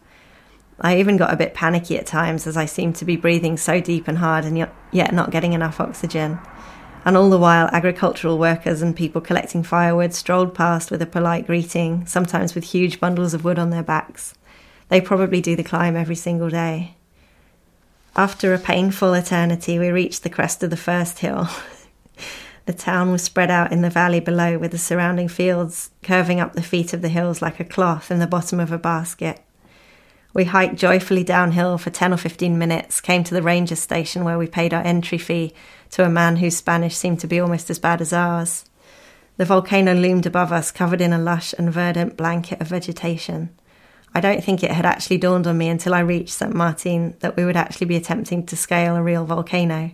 I 0.80 0.98
even 0.98 1.16
got 1.16 1.32
a 1.32 1.36
bit 1.36 1.54
panicky 1.54 1.98
at 1.98 2.06
times 2.06 2.46
as 2.46 2.56
I 2.56 2.66
seemed 2.66 2.94
to 2.96 3.04
be 3.04 3.16
breathing 3.16 3.56
so 3.56 3.80
deep 3.80 4.06
and 4.06 4.18
hard 4.18 4.44
and 4.44 4.56
yet 4.92 5.12
not 5.12 5.32
getting 5.32 5.54
enough 5.54 5.80
oxygen. 5.80 6.38
And 7.04 7.16
all 7.16 7.28
the 7.28 7.38
while, 7.38 7.68
agricultural 7.72 8.38
workers 8.38 8.80
and 8.80 8.94
people 8.94 9.20
collecting 9.20 9.64
firewood 9.64 10.14
strolled 10.14 10.54
past 10.54 10.92
with 10.92 11.02
a 11.02 11.06
polite 11.06 11.46
greeting, 11.46 12.06
sometimes 12.06 12.54
with 12.54 12.64
huge 12.64 13.00
bundles 13.00 13.34
of 13.34 13.42
wood 13.42 13.58
on 13.58 13.70
their 13.70 13.82
backs. 13.82 14.34
They 14.88 15.00
probably 15.00 15.40
do 15.40 15.56
the 15.56 15.64
climb 15.64 15.96
every 15.96 16.14
single 16.14 16.48
day. 16.48 16.95
After 18.18 18.54
a 18.54 18.58
painful 18.58 19.12
eternity, 19.12 19.78
we 19.78 19.90
reached 19.90 20.22
the 20.22 20.30
crest 20.30 20.62
of 20.62 20.70
the 20.70 20.76
first 20.78 21.18
hill. 21.18 21.50
the 22.64 22.72
town 22.72 23.12
was 23.12 23.22
spread 23.22 23.50
out 23.50 23.72
in 23.72 23.82
the 23.82 23.90
valley 23.90 24.20
below, 24.20 24.56
with 24.56 24.70
the 24.70 24.78
surrounding 24.78 25.28
fields 25.28 25.90
curving 26.02 26.40
up 26.40 26.54
the 26.54 26.62
feet 26.62 26.94
of 26.94 27.02
the 27.02 27.10
hills 27.10 27.42
like 27.42 27.60
a 27.60 27.64
cloth 27.64 28.10
in 28.10 28.18
the 28.18 28.26
bottom 28.26 28.58
of 28.58 28.72
a 28.72 28.78
basket. 28.78 29.40
We 30.32 30.44
hiked 30.44 30.76
joyfully 30.76 31.24
downhill 31.24 31.76
for 31.76 31.90
10 31.90 32.14
or 32.14 32.16
15 32.16 32.56
minutes, 32.56 33.02
came 33.02 33.22
to 33.22 33.34
the 33.34 33.42
ranger 33.42 33.76
station 33.76 34.24
where 34.24 34.38
we 34.38 34.46
paid 34.46 34.72
our 34.72 34.82
entry 34.82 35.18
fee 35.18 35.52
to 35.90 36.02
a 36.02 36.08
man 36.08 36.36
whose 36.36 36.56
Spanish 36.56 36.96
seemed 36.96 37.20
to 37.20 37.26
be 37.26 37.38
almost 37.38 37.68
as 37.68 37.78
bad 37.78 38.00
as 38.00 38.14
ours. 38.14 38.64
The 39.36 39.44
volcano 39.44 39.92
loomed 39.92 40.24
above 40.24 40.52
us, 40.52 40.72
covered 40.72 41.02
in 41.02 41.12
a 41.12 41.18
lush 41.18 41.54
and 41.58 41.70
verdant 41.70 42.16
blanket 42.16 42.62
of 42.62 42.68
vegetation. 42.68 43.50
I 44.14 44.20
don't 44.20 44.42
think 44.42 44.62
it 44.62 44.70
had 44.70 44.86
actually 44.86 45.18
dawned 45.18 45.46
on 45.46 45.58
me 45.58 45.68
until 45.68 45.94
I 45.94 46.00
reached 46.00 46.30
St. 46.30 46.54
Martin 46.54 47.16
that 47.20 47.36
we 47.36 47.44
would 47.44 47.56
actually 47.56 47.86
be 47.86 47.96
attempting 47.96 48.46
to 48.46 48.56
scale 48.56 48.96
a 48.96 49.02
real 49.02 49.24
volcano. 49.24 49.92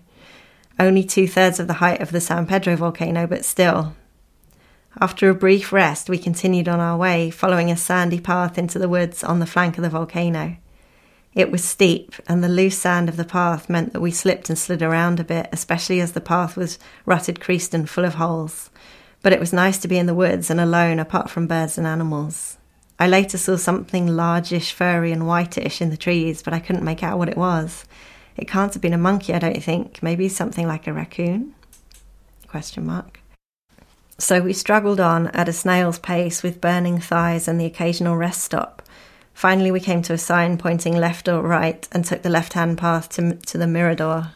Only 0.79 1.05
two 1.05 1.27
thirds 1.27 1.59
of 1.61 1.67
the 1.67 1.75
height 1.75 2.01
of 2.01 2.13
the 2.13 2.21
San 2.21 2.47
Pedro 2.47 2.77
volcano, 2.77 3.27
but 3.27 3.45
still. 3.45 3.95
After 5.01 5.31
a 5.31 5.35
brief 5.35 5.73
rest, 5.73 6.09
we 6.09 6.19
continued 6.19 6.69
on 6.69 6.79
our 6.79 6.97
way, 6.97 7.31
following 7.31 7.71
a 7.71 7.77
sandy 7.77 8.21
path 8.21 8.59
into 8.59 8.79
the 8.79 8.89
woods 8.89 9.25
on 9.25 9.39
the 9.39 9.47
flank 9.47 9.79
of 9.79 9.83
the 9.83 9.91
volcano. 9.91 10.57
It 11.35 11.51
was 11.51 11.65
steep, 11.65 12.15
and 12.29 12.45
the 12.45 12.49
loose 12.49 12.79
sand 12.79 13.09
of 13.09 13.17
the 13.17 13.25
path 13.25 13.71
meant 13.71 13.95
that 13.95 14.03
we 14.03 14.11
slipped 14.11 14.51
and 14.51 14.59
slid 14.59 14.83
around 14.83 15.19
a 15.19 15.25
bit, 15.25 15.49
especially 15.51 16.01
as 16.01 16.13
the 16.13 16.21
path 16.21 16.57
was 16.57 16.79
rutted 17.07 17.41
creased 17.41 17.73
and 17.73 17.89
full 17.89 18.05
of 18.05 18.15
holes. 18.15 18.69
But 19.23 19.33
it 19.33 19.41
was 19.41 19.53
nice 19.53 19.79
to 19.79 19.89
be 19.89 19.97
in 19.97 20.07
the 20.07 20.15
woods 20.15 20.51
and 20.51 20.61
alone 20.61 20.99
apart 20.99 21.31
from 21.31 21.47
birds 21.47 21.79
and 21.79 21.87
animals. 21.87 22.59
I 22.99 23.07
later 23.07 23.39
saw 23.39 23.57
something 23.57 24.07
largish, 24.07 24.73
furry, 24.73 25.13
and 25.13 25.27
whitish 25.27 25.81
in 25.81 25.91
the 25.91 25.97
trees, 25.97 26.43
but 26.43 26.55
I 26.55 26.61
couldn't 26.61 26.85
make 26.85 27.03
out 27.03 27.19
what 27.19 27.29
it 27.29 27.37
was. 27.37 27.85
It 28.37 28.49
can't 28.49 28.73
have 28.73 28.83
been 28.83 28.93
a 28.93 28.99
monkey, 28.99 29.35
I 29.35 29.39
don't 29.39 29.63
think. 29.63 30.03
Maybe 30.03 30.29
something 30.29 30.67
like 30.67 30.87
a 30.87 30.93
raccoon? 30.93 31.55
Question 32.47 32.87
mark. 32.87 33.21
So 34.19 34.41
we 34.41 34.53
struggled 34.53 35.01
on 35.01 35.29
at 35.29 35.49
a 35.49 35.53
snail's 35.53 35.99
pace 35.99 36.43
with 36.43 36.61
burning 36.61 37.01
thighs 37.01 37.49
and 37.49 37.61
the 37.61 37.67
occasional 37.67 38.17
rest 38.17 38.45
stop. 38.45 38.83
Finally, 39.35 39.71
we 39.71 39.81
came 39.81 40.03
to 40.03 40.13
a 40.13 40.19
sign 40.19 40.59
pointing 40.59 40.95
left 40.95 41.29
or 41.29 41.43
right 41.43 41.89
and 41.91 42.05
took 42.05 42.23
the 42.23 42.31
left 42.31 42.53
hand 42.53 42.79
path 42.79 43.09
to, 43.09 43.35
to 43.37 43.59
the 43.59 43.67
Mirador. 43.67 44.33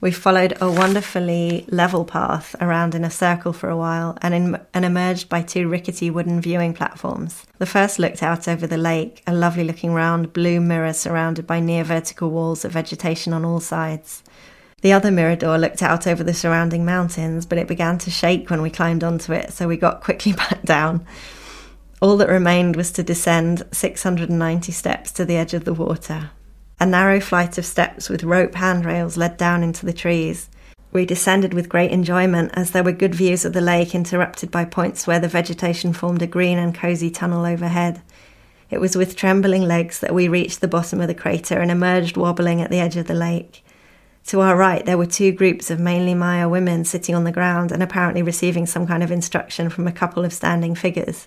We 0.00 0.12
followed 0.12 0.56
a 0.60 0.70
wonderfully 0.70 1.64
level 1.68 2.04
path 2.04 2.54
around 2.60 2.94
in 2.94 3.02
a 3.02 3.10
circle 3.10 3.52
for 3.52 3.68
a 3.68 3.76
while 3.76 4.16
and, 4.22 4.32
in, 4.32 4.60
and 4.72 4.84
emerged 4.84 5.28
by 5.28 5.42
two 5.42 5.68
rickety 5.68 6.08
wooden 6.08 6.40
viewing 6.40 6.72
platforms. 6.72 7.44
The 7.58 7.66
first 7.66 7.98
looked 7.98 8.22
out 8.22 8.46
over 8.46 8.64
the 8.64 8.76
lake, 8.76 9.24
a 9.26 9.34
lovely 9.34 9.64
looking 9.64 9.92
round 9.92 10.32
blue 10.32 10.60
mirror 10.60 10.92
surrounded 10.92 11.48
by 11.48 11.58
near 11.58 11.82
vertical 11.82 12.30
walls 12.30 12.64
of 12.64 12.70
vegetation 12.70 13.32
on 13.32 13.44
all 13.44 13.58
sides. 13.58 14.22
The 14.82 14.92
other 14.92 15.10
mirador 15.10 15.58
looked 15.58 15.82
out 15.82 16.06
over 16.06 16.22
the 16.22 16.32
surrounding 16.32 16.84
mountains, 16.84 17.44
but 17.44 17.58
it 17.58 17.66
began 17.66 17.98
to 17.98 18.10
shake 18.10 18.50
when 18.50 18.62
we 18.62 18.70
climbed 18.70 19.02
onto 19.02 19.32
it, 19.32 19.52
so 19.52 19.66
we 19.66 19.76
got 19.76 20.04
quickly 20.04 20.32
back 20.34 20.62
down. 20.62 21.04
All 22.00 22.16
that 22.18 22.28
remained 22.28 22.76
was 22.76 22.92
to 22.92 23.02
descend 23.02 23.66
690 23.72 24.70
steps 24.70 25.10
to 25.10 25.24
the 25.24 25.34
edge 25.34 25.54
of 25.54 25.64
the 25.64 25.74
water. 25.74 26.30
A 26.80 26.86
narrow 26.86 27.18
flight 27.18 27.58
of 27.58 27.66
steps 27.66 28.08
with 28.08 28.22
rope 28.22 28.54
handrails 28.54 29.16
led 29.16 29.36
down 29.36 29.64
into 29.64 29.84
the 29.84 29.92
trees. 29.92 30.48
We 30.92 31.04
descended 31.04 31.52
with 31.52 31.68
great 31.68 31.90
enjoyment 31.90 32.52
as 32.54 32.70
there 32.70 32.84
were 32.84 32.92
good 32.92 33.16
views 33.16 33.44
of 33.44 33.52
the 33.52 33.60
lake 33.60 33.96
interrupted 33.96 34.52
by 34.52 34.64
points 34.64 35.04
where 35.04 35.18
the 35.18 35.26
vegetation 35.26 35.92
formed 35.92 36.22
a 36.22 36.26
green 36.26 36.56
and 36.56 36.72
cosy 36.72 37.10
tunnel 37.10 37.44
overhead. 37.44 38.00
It 38.70 38.80
was 38.80 38.96
with 38.96 39.16
trembling 39.16 39.62
legs 39.62 39.98
that 39.98 40.14
we 40.14 40.28
reached 40.28 40.60
the 40.60 40.68
bottom 40.68 41.00
of 41.00 41.08
the 41.08 41.14
crater 41.14 41.58
and 41.58 41.70
emerged 41.70 42.16
wobbling 42.16 42.60
at 42.60 42.70
the 42.70 42.78
edge 42.78 42.96
of 42.96 43.08
the 43.08 43.14
lake. 43.14 43.64
To 44.26 44.40
our 44.40 44.56
right, 44.56 44.84
there 44.86 44.98
were 44.98 45.06
two 45.06 45.32
groups 45.32 45.70
of 45.70 45.80
mainly 45.80 46.14
Maya 46.14 46.48
women 46.48 46.84
sitting 46.84 47.14
on 47.14 47.24
the 47.24 47.32
ground 47.32 47.72
and 47.72 47.82
apparently 47.82 48.22
receiving 48.22 48.66
some 48.66 48.86
kind 48.86 49.02
of 49.02 49.10
instruction 49.10 49.68
from 49.68 49.88
a 49.88 49.92
couple 49.92 50.24
of 50.24 50.32
standing 50.32 50.74
figures. 50.74 51.26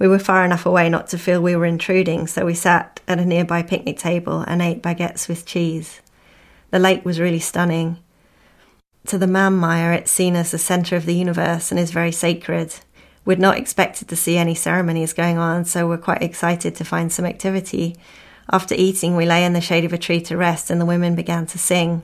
We 0.00 0.08
were 0.08 0.18
far 0.18 0.46
enough 0.46 0.64
away 0.64 0.88
not 0.88 1.08
to 1.08 1.18
feel 1.18 1.42
we 1.42 1.54
were 1.54 1.66
intruding, 1.66 2.26
so 2.26 2.46
we 2.46 2.54
sat 2.54 3.00
at 3.06 3.18
a 3.18 3.24
nearby 3.24 3.62
picnic 3.62 3.98
table 3.98 4.40
and 4.48 4.62
ate 4.62 4.82
baguettes 4.82 5.28
with 5.28 5.44
cheese. 5.44 6.00
The 6.70 6.78
lake 6.78 7.04
was 7.04 7.20
really 7.20 7.38
stunning. 7.38 7.98
To 9.08 9.18
the 9.18 9.26
Mam 9.26 9.58
Maya, 9.58 9.92
it's 9.92 10.10
seen 10.10 10.36
as 10.36 10.52
the 10.52 10.58
centre 10.58 10.96
of 10.96 11.04
the 11.04 11.14
universe 11.14 11.70
and 11.70 11.78
is 11.78 11.90
very 11.90 12.12
sacred. 12.12 12.74
We'd 13.26 13.38
not 13.38 13.58
expected 13.58 14.08
to 14.08 14.16
see 14.16 14.38
any 14.38 14.54
ceremonies 14.54 15.12
going 15.12 15.36
on, 15.36 15.66
so 15.66 15.86
we're 15.86 15.98
quite 15.98 16.22
excited 16.22 16.74
to 16.76 16.84
find 16.84 17.12
some 17.12 17.26
activity. 17.26 17.96
After 18.50 18.74
eating, 18.74 19.16
we 19.16 19.26
lay 19.26 19.44
in 19.44 19.52
the 19.52 19.60
shade 19.60 19.84
of 19.84 19.92
a 19.92 19.98
tree 19.98 20.22
to 20.22 20.36
rest, 20.36 20.70
and 20.70 20.80
the 20.80 20.86
women 20.86 21.14
began 21.14 21.44
to 21.44 21.58
sing. 21.58 22.02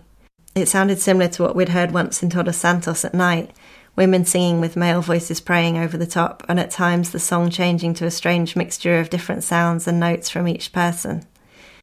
It 0.54 0.68
sounded 0.68 0.98
similar 0.98 1.28
to 1.28 1.42
what 1.42 1.56
we'd 1.56 1.70
heard 1.70 1.92
once 1.92 2.22
in 2.22 2.28
Todos 2.28 2.58
Santos 2.58 3.06
at 3.06 3.14
night, 3.14 3.52
women 3.96 4.26
singing 4.26 4.60
with 4.60 4.76
male 4.76 5.00
voices 5.00 5.40
praying 5.40 5.78
over 5.78 5.96
the 5.96 6.06
top, 6.06 6.44
and 6.48 6.60
at 6.60 6.70
times 6.70 7.10
the 7.10 7.18
song 7.18 7.50
changing 7.50 7.94
to 7.94 8.04
a 8.04 8.10
strange 8.10 8.54
mixture 8.54 9.00
of 9.00 9.10
different 9.10 9.42
sounds 9.42 9.88
and 9.88 9.98
notes 9.98 10.28
from 10.28 10.46
each 10.46 10.72
person. 10.72 11.24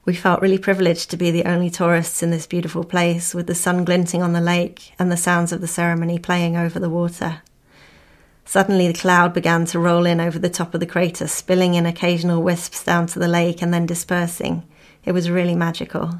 We 0.06 0.14
felt 0.14 0.42
really 0.42 0.58
privileged 0.58 1.10
to 1.12 1.18
be 1.18 1.32
the 1.32 1.46
only 1.46 1.70
tourists 1.70 2.22
in 2.22 2.30
this 2.30 2.46
beautiful 2.46 2.84
place, 2.84 3.34
with 3.34 3.48
the 3.48 3.56
sun 3.56 3.84
glinting 3.84 4.22
on 4.22 4.34
the 4.34 4.42
lake 4.42 4.94
and 5.00 5.12
the 5.12 5.18
sounds 5.18 5.52
of 5.52 5.62
the 5.62 5.68
ceremony 5.68 6.20
playing 6.20 6.56
over 6.56 6.80
the 6.80 6.90
water. 6.90 7.42
Suddenly, 8.46 8.88
the 8.88 9.00
cloud 9.00 9.34
began 9.34 9.66
to 9.68 9.80
roll 9.80 10.06
in 10.06 10.20
over 10.20 10.38
the 10.38 10.50
top 10.50 10.74
of 10.74 10.82
the 10.82 10.86
crater, 10.86 11.28
spilling 11.28 11.76
in 11.76 11.86
occasional 11.86 12.44
wisps 12.44 12.84
down 12.84 13.08
to 13.08 13.20
the 13.20 13.28
lake 13.28 13.62
and 13.62 13.74
then 13.74 13.86
dispersing. 13.86 14.68
It 15.06 15.14
was 15.14 15.30
really 15.30 15.56
magical. 15.56 16.20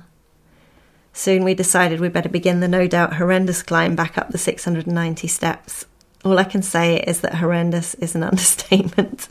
Soon 1.14 1.44
we 1.44 1.54
decided 1.54 2.00
we'd 2.00 2.12
better 2.12 2.28
begin 2.28 2.60
the 2.60 2.68
no 2.68 2.88
doubt 2.88 3.14
horrendous 3.14 3.62
climb 3.62 3.96
back 3.96 4.18
up 4.18 4.32
the 4.32 4.38
690 4.38 5.28
steps. 5.28 5.86
All 6.26 6.40
I 6.40 6.44
can 6.44 6.64
say 6.64 6.98
is 6.98 7.22
that 7.22 7.36
horrendous 7.36 7.94
is 7.96 8.16
an 8.16 8.24
understatement. 8.24 9.28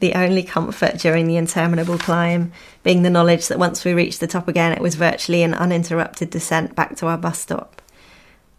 the 0.00 0.14
only 0.14 0.42
comfort 0.42 0.98
during 0.98 1.26
the 1.26 1.36
interminable 1.36 1.98
climb 1.98 2.52
being 2.82 3.02
the 3.02 3.10
knowledge 3.10 3.48
that 3.48 3.58
once 3.58 3.84
we 3.84 3.92
reached 3.92 4.20
the 4.20 4.26
top 4.26 4.48
again, 4.48 4.72
it 4.72 4.80
was 4.80 4.94
virtually 4.94 5.42
an 5.42 5.54
uninterrupted 5.54 6.30
descent 6.30 6.74
back 6.74 6.96
to 6.96 7.06
our 7.06 7.18
bus 7.18 7.38
stop. 7.38 7.82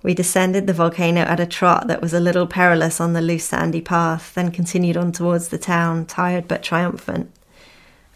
We 0.04 0.14
descended 0.14 0.68
the 0.68 0.74
volcano 0.74 1.22
at 1.22 1.40
a 1.40 1.48
trot 1.48 1.88
that 1.88 2.02
was 2.02 2.14
a 2.14 2.20
little 2.20 2.46
perilous 2.46 3.02
on 3.02 3.14
the 3.14 3.22
loose 3.22 3.46
sandy 3.46 3.82
path, 3.82 4.36
then 4.36 4.52
continued 4.52 4.98
on 4.98 5.12
towards 5.12 5.50
the 5.50 5.58
town, 5.58 6.06
tired 6.06 6.48
but 6.48 6.62
triumphant. 6.62 7.32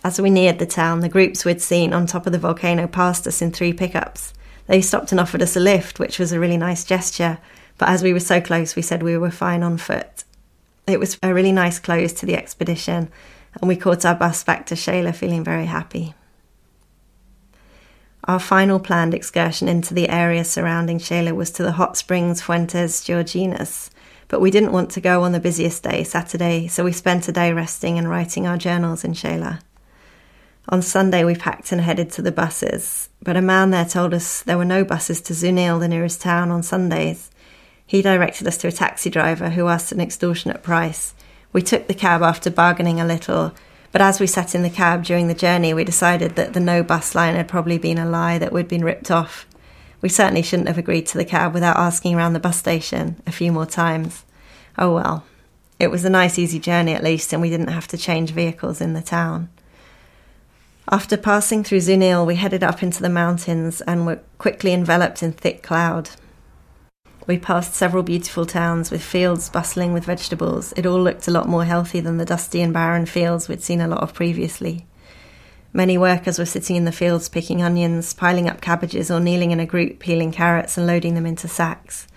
As 0.03 0.19
we 0.19 0.29
neared 0.29 0.59
the 0.59 0.65
town, 0.65 1.01
the 1.01 1.09
groups 1.09 1.43
we'd 1.43 1.61
seen 1.61 1.91
on 1.91 2.07
top 2.07 2.25
of 2.25 2.31
the 2.31 2.39
volcano 2.39 2.87
passed 2.87 3.27
us 3.27 3.41
in 3.41 3.51
three 3.51 3.73
pickups. 3.73 4.33
They 4.67 4.81
stopped 4.81 5.11
and 5.11 5.19
offered 5.19 5.41
us 5.41 5.57
a 5.57 5.59
lift, 5.59 5.99
which 5.99 6.19
was 6.19 6.31
a 6.31 6.39
really 6.39 6.57
nice 6.57 6.85
gesture, 6.85 7.39
but 7.77 7.89
as 7.89 8.01
we 8.01 8.13
were 8.13 8.19
so 8.19 8.39
close, 8.39 8.75
we 8.75 8.81
said 8.81 9.03
we 9.03 9.17
were 9.17 9.31
fine 9.31 9.61
on 9.61 9.77
foot. 9.77 10.23
It 10.87 10.99
was 10.99 11.17
a 11.21 11.33
really 11.33 11.51
nice 11.51 11.79
close 11.79 12.13
to 12.13 12.25
the 12.25 12.35
expedition, 12.35 13.09
and 13.59 13.67
we 13.67 13.75
caught 13.75 14.05
our 14.05 14.15
bus 14.15 14.43
back 14.43 14.65
to 14.67 14.75
Xela 14.75 15.13
feeling 15.13 15.43
very 15.43 15.65
happy. 15.65 16.13
Our 18.23 18.39
final 18.39 18.79
planned 18.79 19.13
excursion 19.13 19.67
into 19.67 19.93
the 19.93 20.09
area 20.09 20.45
surrounding 20.45 20.99
Xela 20.99 21.35
was 21.35 21.51
to 21.51 21.63
the 21.63 21.73
hot 21.73 21.97
springs 21.97 22.41
Fuentes 22.41 23.03
Georginas, 23.03 23.89
but 24.27 24.39
we 24.39 24.51
didn't 24.51 24.71
want 24.71 24.91
to 24.91 25.01
go 25.01 25.23
on 25.23 25.31
the 25.31 25.39
busiest 25.39 25.83
day, 25.83 26.03
Saturday, 26.03 26.67
so 26.67 26.83
we 26.83 26.91
spent 26.91 27.27
a 27.27 27.31
day 27.31 27.51
resting 27.51 27.97
and 27.97 28.09
writing 28.09 28.45
our 28.45 28.57
journals 28.57 29.03
in 29.03 29.13
Xela. 29.13 29.59
On 30.67 30.81
Sunday, 30.81 31.23
we 31.23 31.35
packed 31.35 31.71
and 31.71 31.81
headed 31.81 32.11
to 32.11 32.21
the 32.21 32.31
buses, 32.31 33.09
but 33.23 33.37
a 33.37 33.41
man 33.41 33.71
there 33.71 33.85
told 33.85 34.13
us 34.13 34.43
there 34.43 34.57
were 34.57 34.65
no 34.65 34.83
buses 34.83 35.21
to 35.21 35.33
Zunil, 35.33 35.79
the 35.79 35.87
nearest 35.87 36.21
town, 36.21 36.51
on 36.51 36.61
Sundays. 36.61 37.31
He 37.85 38.03
directed 38.03 38.45
us 38.45 38.57
to 38.57 38.67
a 38.67 38.71
taxi 38.71 39.09
driver 39.09 39.49
who 39.49 39.67
asked 39.67 39.91
an 39.91 40.01
extortionate 40.01 40.61
price. 40.61 41.15
We 41.51 41.63
took 41.63 41.87
the 41.87 41.95
cab 41.95 42.21
after 42.21 42.51
bargaining 42.51 43.01
a 43.01 43.05
little, 43.05 43.55
but 43.91 44.01
as 44.01 44.19
we 44.19 44.27
sat 44.27 44.53
in 44.53 44.61
the 44.61 44.69
cab 44.69 45.03
during 45.03 45.27
the 45.27 45.33
journey, 45.33 45.73
we 45.73 45.83
decided 45.83 46.35
that 46.35 46.53
the 46.53 46.59
no 46.59 46.83
bus 46.83 47.15
line 47.15 47.33
had 47.33 47.47
probably 47.47 47.79
been 47.79 47.97
a 47.97 48.07
lie 48.07 48.37
that 48.37 48.53
we'd 48.53 48.67
been 48.67 48.83
ripped 48.83 49.09
off. 49.09 49.47
We 50.01 50.09
certainly 50.09 50.43
shouldn't 50.43 50.67
have 50.67 50.77
agreed 50.77 51.07
to 51.07 51.17
the 51.17 51.25
cab 51.25 51.53
without 51.53 51.77
asking 51.77 52.15
around 52.15 52.33
the 52.33 52.39
bus 52.39 52.57
station 52.57 53.21
a 53.25 53.31
few 53.31 53.51
more 53.51 53.65
times. 53.65 54.23
Oh 54.77 54.93
well. 54.93 55.25
It 55.79 55.89
was 55.89 56.05
a 56.05 56.09
nice, 56.09 56.37
easy 56.37 56.59
journey 56.59 56.93
at 56.93 57.03
least, 57.03 57.33
and 57.33 57.41
we 57.41 57.49
didn't 57.49 57.69
have 57.69 57.87
to 57.87 57.97
change 57.97 58.31
vehicles 58.31 58.81
in 58.81 58.93
the 58.93 59.01
town. 59.01 59.49
After 60.91 61.17
passing 61.17 61.63
through 61.63 61.81
Zunil, 61.81 62.25
we 62.25 62.33
headed 62.33 62.63
up 62.63 62.81
into 62.81 63.03
the 63.03 63.09
mountains 63.09 63.79
and 63.81 64.07
were 64.07 64.21
quickly 64.39 64.73
enveloped 64.73 65.21
in 65.21 65.31
thick 65.31 65.61
cloud. 65.61 66.09
We 67.27 67.37
passed 67.37 67.75
several 67.75 68.01
beautiful 68.01 68.47
towns 68.47 68.89
with 68.89 69.03
fields 69.03 69.51
bustling 69.51 69.93
with 69.93 70.05
vegetables. 70.05 70.73
It 70.75 70.87
all 70.87 70.99
looked 70.99 71.27
a 71.27 71.31
lot 71.31 71.47
more 71.47 71.65
healthy 71.65 71.99
than 71.99 72.17
the 72.17 72.25
dusty 72.25 72.59
and 72.59 72.73
barren 72.73 73.05
fields 73.05 73.47
we'd 73.47 73.61
seen 73.61 73.81
a 73.81 73.87
lot 73.87 74.01
of 74.01 74.15
previously. 74.15 74.87
Many 75.73 75.95
workers 75.95 76.39
were 76.39 76.45
sitting 76.45 76.75
in 76.75 76.85
the 76.85 76.91
fields 76.91 77.29
picking 77.29 77.61
onions, 77.61 78.15
piling 78.15 78.49
up 78.49 78.59
cabbages, 78.59 79.11
or 79.11 79.19
kneeling 79.19 79.51
in 79.51 79.59
a 79.59 79.67
group 79.67 79.99
peeling 79.99 80.31
carrots 80.31 80.75
and 80.75 80.87
loading 80.87 81.13
them 81.13 81.27
into 81.27 81.47
sacks. 81.47 82.07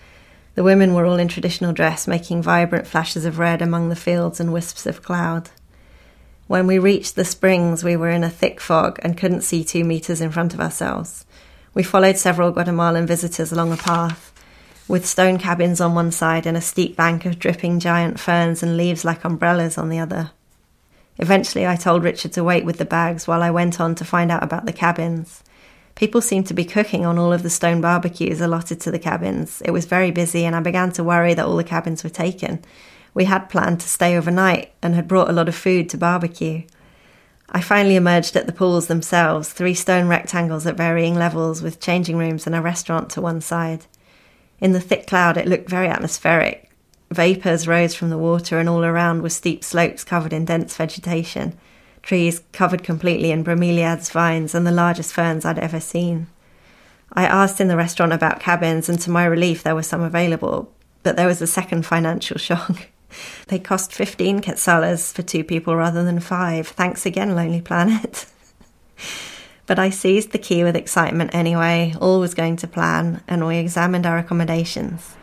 The 0.55 0.63
women 0.63 0.95
were 0.95 1.05
all 1.05 1.17
in 1.17 1.27
traditional 1.27 1.73
dress, 1.73 2.07
making 2.07 2.41
vibrant 2.41 2.87
flashes 2.87 3.23
of 3.23 3.37
red 3.37 3.61
among 3.61 3.89
the 3.89 3.95
fields 3.95 4.39
and 4.39 4.51
wisps 4.51 4.87
of 4.87 5.03
cloud. 5.03 5.51
When 6.47 6.67
we 6.67 6.77
reached 6.77 7.15
the 7.15 7.23
springs, 7.23 7.83
we 7.83 7.95
were 7.95 8.09
in 8.09 8.23
a 8.23 8.29
thick 8.29 8.59
fog 8.59 8.99
and 9.01 9.17
couldn't 9.17 9.41
see 9.41 9.63
two 9.63 9.83
metres 9.83 10.19
in 10.19 10.31
front 10.31 10.53
of 10.53 10.59
ourselves. 10.59 11.25
We 11.73 11.83
followed 11.83 12.17
several 12.17 12.51
Guatemalan 12.51 13.07
visitors 13.07 13.51
along 13.51 13.71
a 13.71 13.77
path, 13.77 14.31
with 14.87 15.05
stone 15.05 15.37
cabins 15.37 15.79
on 15.79 15.95
one 15.95 16.11
side 16.11 16.45
and 16.45 16.57
a 16.57 16.61
steep 16.61 16.97
bank 16.97 17.25
of 17.25 17.39
dripping 17.39 17.79
giant 17.79 18.19
ferns 18.19 18.61
and 18.61 18.75
leaves 18.75 19.05
like 19.05 19.23
umbrellas 19.23 19.77
on 19.77 19.89
the 19.89 19.99
other. 19.99 20.31
Eventually, 21.17 21.65
I 21.65 21.77
told 21.77 22.03
Richard 22.03 22.33
to 22.33 22.43
wait 22.43 22.65
with 22.65 22.77
the 22.77 22.85
bags 22.85 23.27
while 23.27 23.41
I 23.41 23.49
went 23.49 23.79
on 23.79 23.95
to 23.95 24.05
find 24.05 24.29
out 24.29 24.43
about 24.43 24.65
the 24.65 24.73
cabins. 24.73 25.43
People 25.95 26.21
seemed 26.21 26.47
to 26.47 26.53
be 26.53 26.65
cooking 26.65 27.05
on 27.05 27.17
all 27.17 27.31
of 27.31 27.43
the 27.43 27.49
stone 27.49 27.79
barbecues 27.79 28.41
allotted 28.41 28.81
to 28.81 28.91
the 28.91 28.99
cabins. 28.99 29.61
It 29.63 29.71
was 29.71 29.85
very 29.85 30.11
busy, 30.11 30.43
and 30.43 30.55
I 30.55 30.59
began 30.59 30.91
to 30.93 31.03
worry 31.03 31.33
that 31.35 31.45
all 31.45 31.55
the 31.55 31.63
cabins 31.63 32.03
were 32.03 32.09
taken. 32.09 32.63
We 33.13 33.25
had 33.25 33.49
planned 33.49 33.79
to 33.81 33.87
stay 33.87 34.17
overnight 34.17 34.73
and 34.81 34.95
had 34.95 35.07
brought 35.07 35.29
a 35.29 35.33
lot 35.33 35.47
of 35.47 35.55
food 35.55 35.89
to 35.89 35.97
barbecue. 35.97 36.63
I 37.49 37.61
finally 37.61 37.95
emerged 37.95 38.35
at 38.35 38.47
the 38.47 38.51
pools 38.51 38.87
themselves, 38.87 39.49
three 39.49 39.75
stone 39.75 40.07
rectangles 40.07 40.65
at 40.65 40.77
varying 40.77 41.15
levels 41.15 41.61
with 41.61 41.79
changing 41.79 42.17
rooms 42.17 42.47
and 42.47 42.55
a 42.55 42.61
restaurant 42.61 43.11
to 43.11 43.21
one 43.21 43.41
side. 43.41 43.85
In 44.59 44.71
the 44.71 44.79
thick 44.79 45.05
cloud, 45.05 45.37
it 45.37 45.47
looked 45.47 45.69
very 45.69 45.87
atmospheric. 45.87 46.71
Vapours 47.11 47.67
rose 47.67 47.93
from 47.93 48.09
the 48.09 48.17
water, 48.17 48.57
and 48.57 48.67
all 48.67 48.83
around 48.83 49.21
were 49.21 49.29
steep 49.29 49.63
slopes 49.63 50.03
covered 50.03 50.33
in 50.33 50.45
dense 50.45 50.75
vegetation, 50.75 51.57
trees 52.01 52.41
covered 52.51 52.83
completely 52.83 53.31
in 53.31 53.43
bromeliads 53.43 54.11
vines 54.11 54.55
and 54.55 54.65
the 54.65 54.71
largest 54.71 55.13
ferns 55.13 55.45
I'd 55.45 55.59
ever 55.59 55.79
seen. 55.79 56.27
I 57.13 57.25
asked 57.25 57.61
in 57.61 57.67
the 57.67 57.77
restaurant 57.77 58.13
about 58.13 58.39
cabins, 58.39 58.89
and 58.89 58.99
to 59.01 59.11
my 59.11 59.25
relief, 59.25 59.61
there 59.61 59.75
were 59.75 59.83
some 59.83 60.01
available, 60.01 60.71
but 61.03 61.15
there 61.15 61.27
was 61.27 61.41
a 61.41 61.47
second 61.47 61.85
financial 61.85 62.37
shock. 62.39 62.87
They 63.47 63.59
cost 63.59 63.93
15 63.93 64.41
quetzales 64.41 65.13
for 65.13 65.21
two 65.21 65.43
people 65.43 65.75
rather 65.75 66.03
than 66.03 66.19
five. 66.19 66.67
Thanks 66.67 67.05
again, 67.05 67.35
Lonely 67.35 67.61
Planet. 67.61 68.25
but 69.65 69.79
I 69.79 69.89
seized 69.89 70.31
the 70.31 70.37
key 70.37 70.63
with 70.63 70.75
excitement 70.75 71.33
anyway. 71.33 71.93
All 71.99 72.19
was 72.19 72.33
going 72.33 72.55
to 72.57 72.67
plan, 72.67 73.21
and 73.27 73.45
we 73.45 73.57
examined 73.57 74.05
our 74.05 74.17
accommodations. 74.17 75.15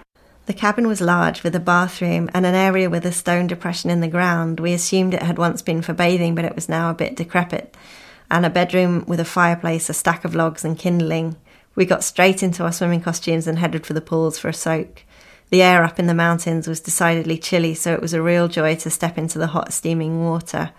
The 0.47 0.55
cabin 0.55 0.89
was 0.89 1.01
large, 1.01 1.45
with 1.45 1.55
a 1.55 1.61
bathroom 1.61 2.29
and 2.35 2.45
an 2.45 2.57
area 2.57 2.91
with 2.91 3.07
a 3.07 3.13
stone 3.13 3.47
depression 3.47 3.89
in 3.89 4.01
the 4.01 4.09
ground. 4.09 4.59
We 4.59 4.73
assumed 4.73 5.15
it 5.15 5.23
had 5.23 5.39
once 5.39 5.63
been 5.63 5.81
for 5.81 5.93
bathing, 5.93 6.35
but 6.35 6.45
it 6.45 6.57
was 6.57 6.69
now 6.69 6.91
a 6.91 6.95
bit 6.95 7.15
decrepit. 7.15 7.77
And 8.31 8.45
a 8.45 8.51
bedroom 8.51 9.05
with 9.07 9.21
a 9.21 9.25
fireplace, 9.25 9.89
a 9.89 9.95
stack 9.95 10.25
of 10.25 10.35
logs, 10.35 10.65
and 10.65 10.79
kindling, 10.79 11.37
We 11.77 11.85
got 11.85 12.03
straight 12.03 12.43
into 12.43 12.65
our 12.65 12.73
swimming 12.73 13.01
costumes 13.01 13.47
and 13.47 13.59
headed 13.61 13.87
for 13.87 13.93
the 13.93 14.01
pools 14.01 14.39
for 14.39 14.49
a 14.49 14.53
soak. 14.53 15.05
The 15.51 15.63
air 15.63 15.83
up 15.83 15.99
in 15.99 16.07
the 16.07 16.15
mountains 16.15 16.69
was 16.69 16.81
decidedly 16.81 17.37
chilly, 17.37 17.75
so 17.75 17.93
it 17.93 18.01
was 18.01 18.15
a 18.15 18.23
real 18.23 18.49
joy 18.49 18.77
to 18.77 18.91
step 18.91 19.19
into 19.19 19.39
the 19.39 19.49
hot, 19.49 19.73
steaming 19.73 20.25
water. 20.25 20.71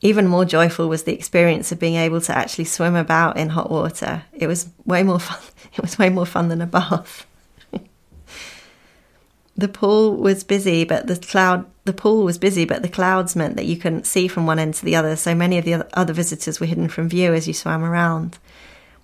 Even 0.00 0.28
more 0.28 0.44
joyful 0.44 0.88
was 0.88 1.02
the 1.02 1.12
experience 1.12 1.72
of 1.72 1.80
being 1.80 1.96
able 1.96 2.20
to 2.22 2.36
actually 2.36 2.64
swim 2.64 2.94
about 2.94 3.36
in 3.36 3.50
hot 3.50 3.70
water. 3.70 4.22
It 4.32 4.46
was 4.46 4.68
way 4.84 5.02
more 5.02 5.20
fun. 5.20 5.38
It 5.72 5.82
was 5.82 5.98
way 6.00 6.08
more 6.08 6.26
fun 6.26 6.48
than 6.48 6.60
a 6.60 6.66
bath. 6.66 7.26
the 9.56 9.68
pool 9.68 10.16
was 10.16 10.42
busy, 10.42 10.82
but 10.82 11.06
the 11.06 11.14
cloud 11.14 11.64
the 11.84 11.92
pool 11.92 12.24
was 12.24 12.38
busy, 12.38 12.64
but 12.64 12.82
the 12.82 12.88
clouds 12.88 13.36
meant 13.36 13.54
that 13.54 13.66
you 13.66 13.76
couldn't 13.76 14.04
see 14.04 14.26
from 14.26 14.46
one 14.46 14.58
end 14.58 14.74
to 14.74 14.84
the 14.84 14.96
other, 14.96 15.14
so 15.14 15.32
many 15.32 15.58
of 15.58 15.64
the 15.64 15.86
other 15.96 16.12
visitors 16.12 16.58
were 16.58 16.66
hidden 16.66 16.88
from 16.88 17.08
view 17.08 17.32
as 17.32 17.46
you 17.46 17.54
swam 17.54 17.84
around. 17.84 18.38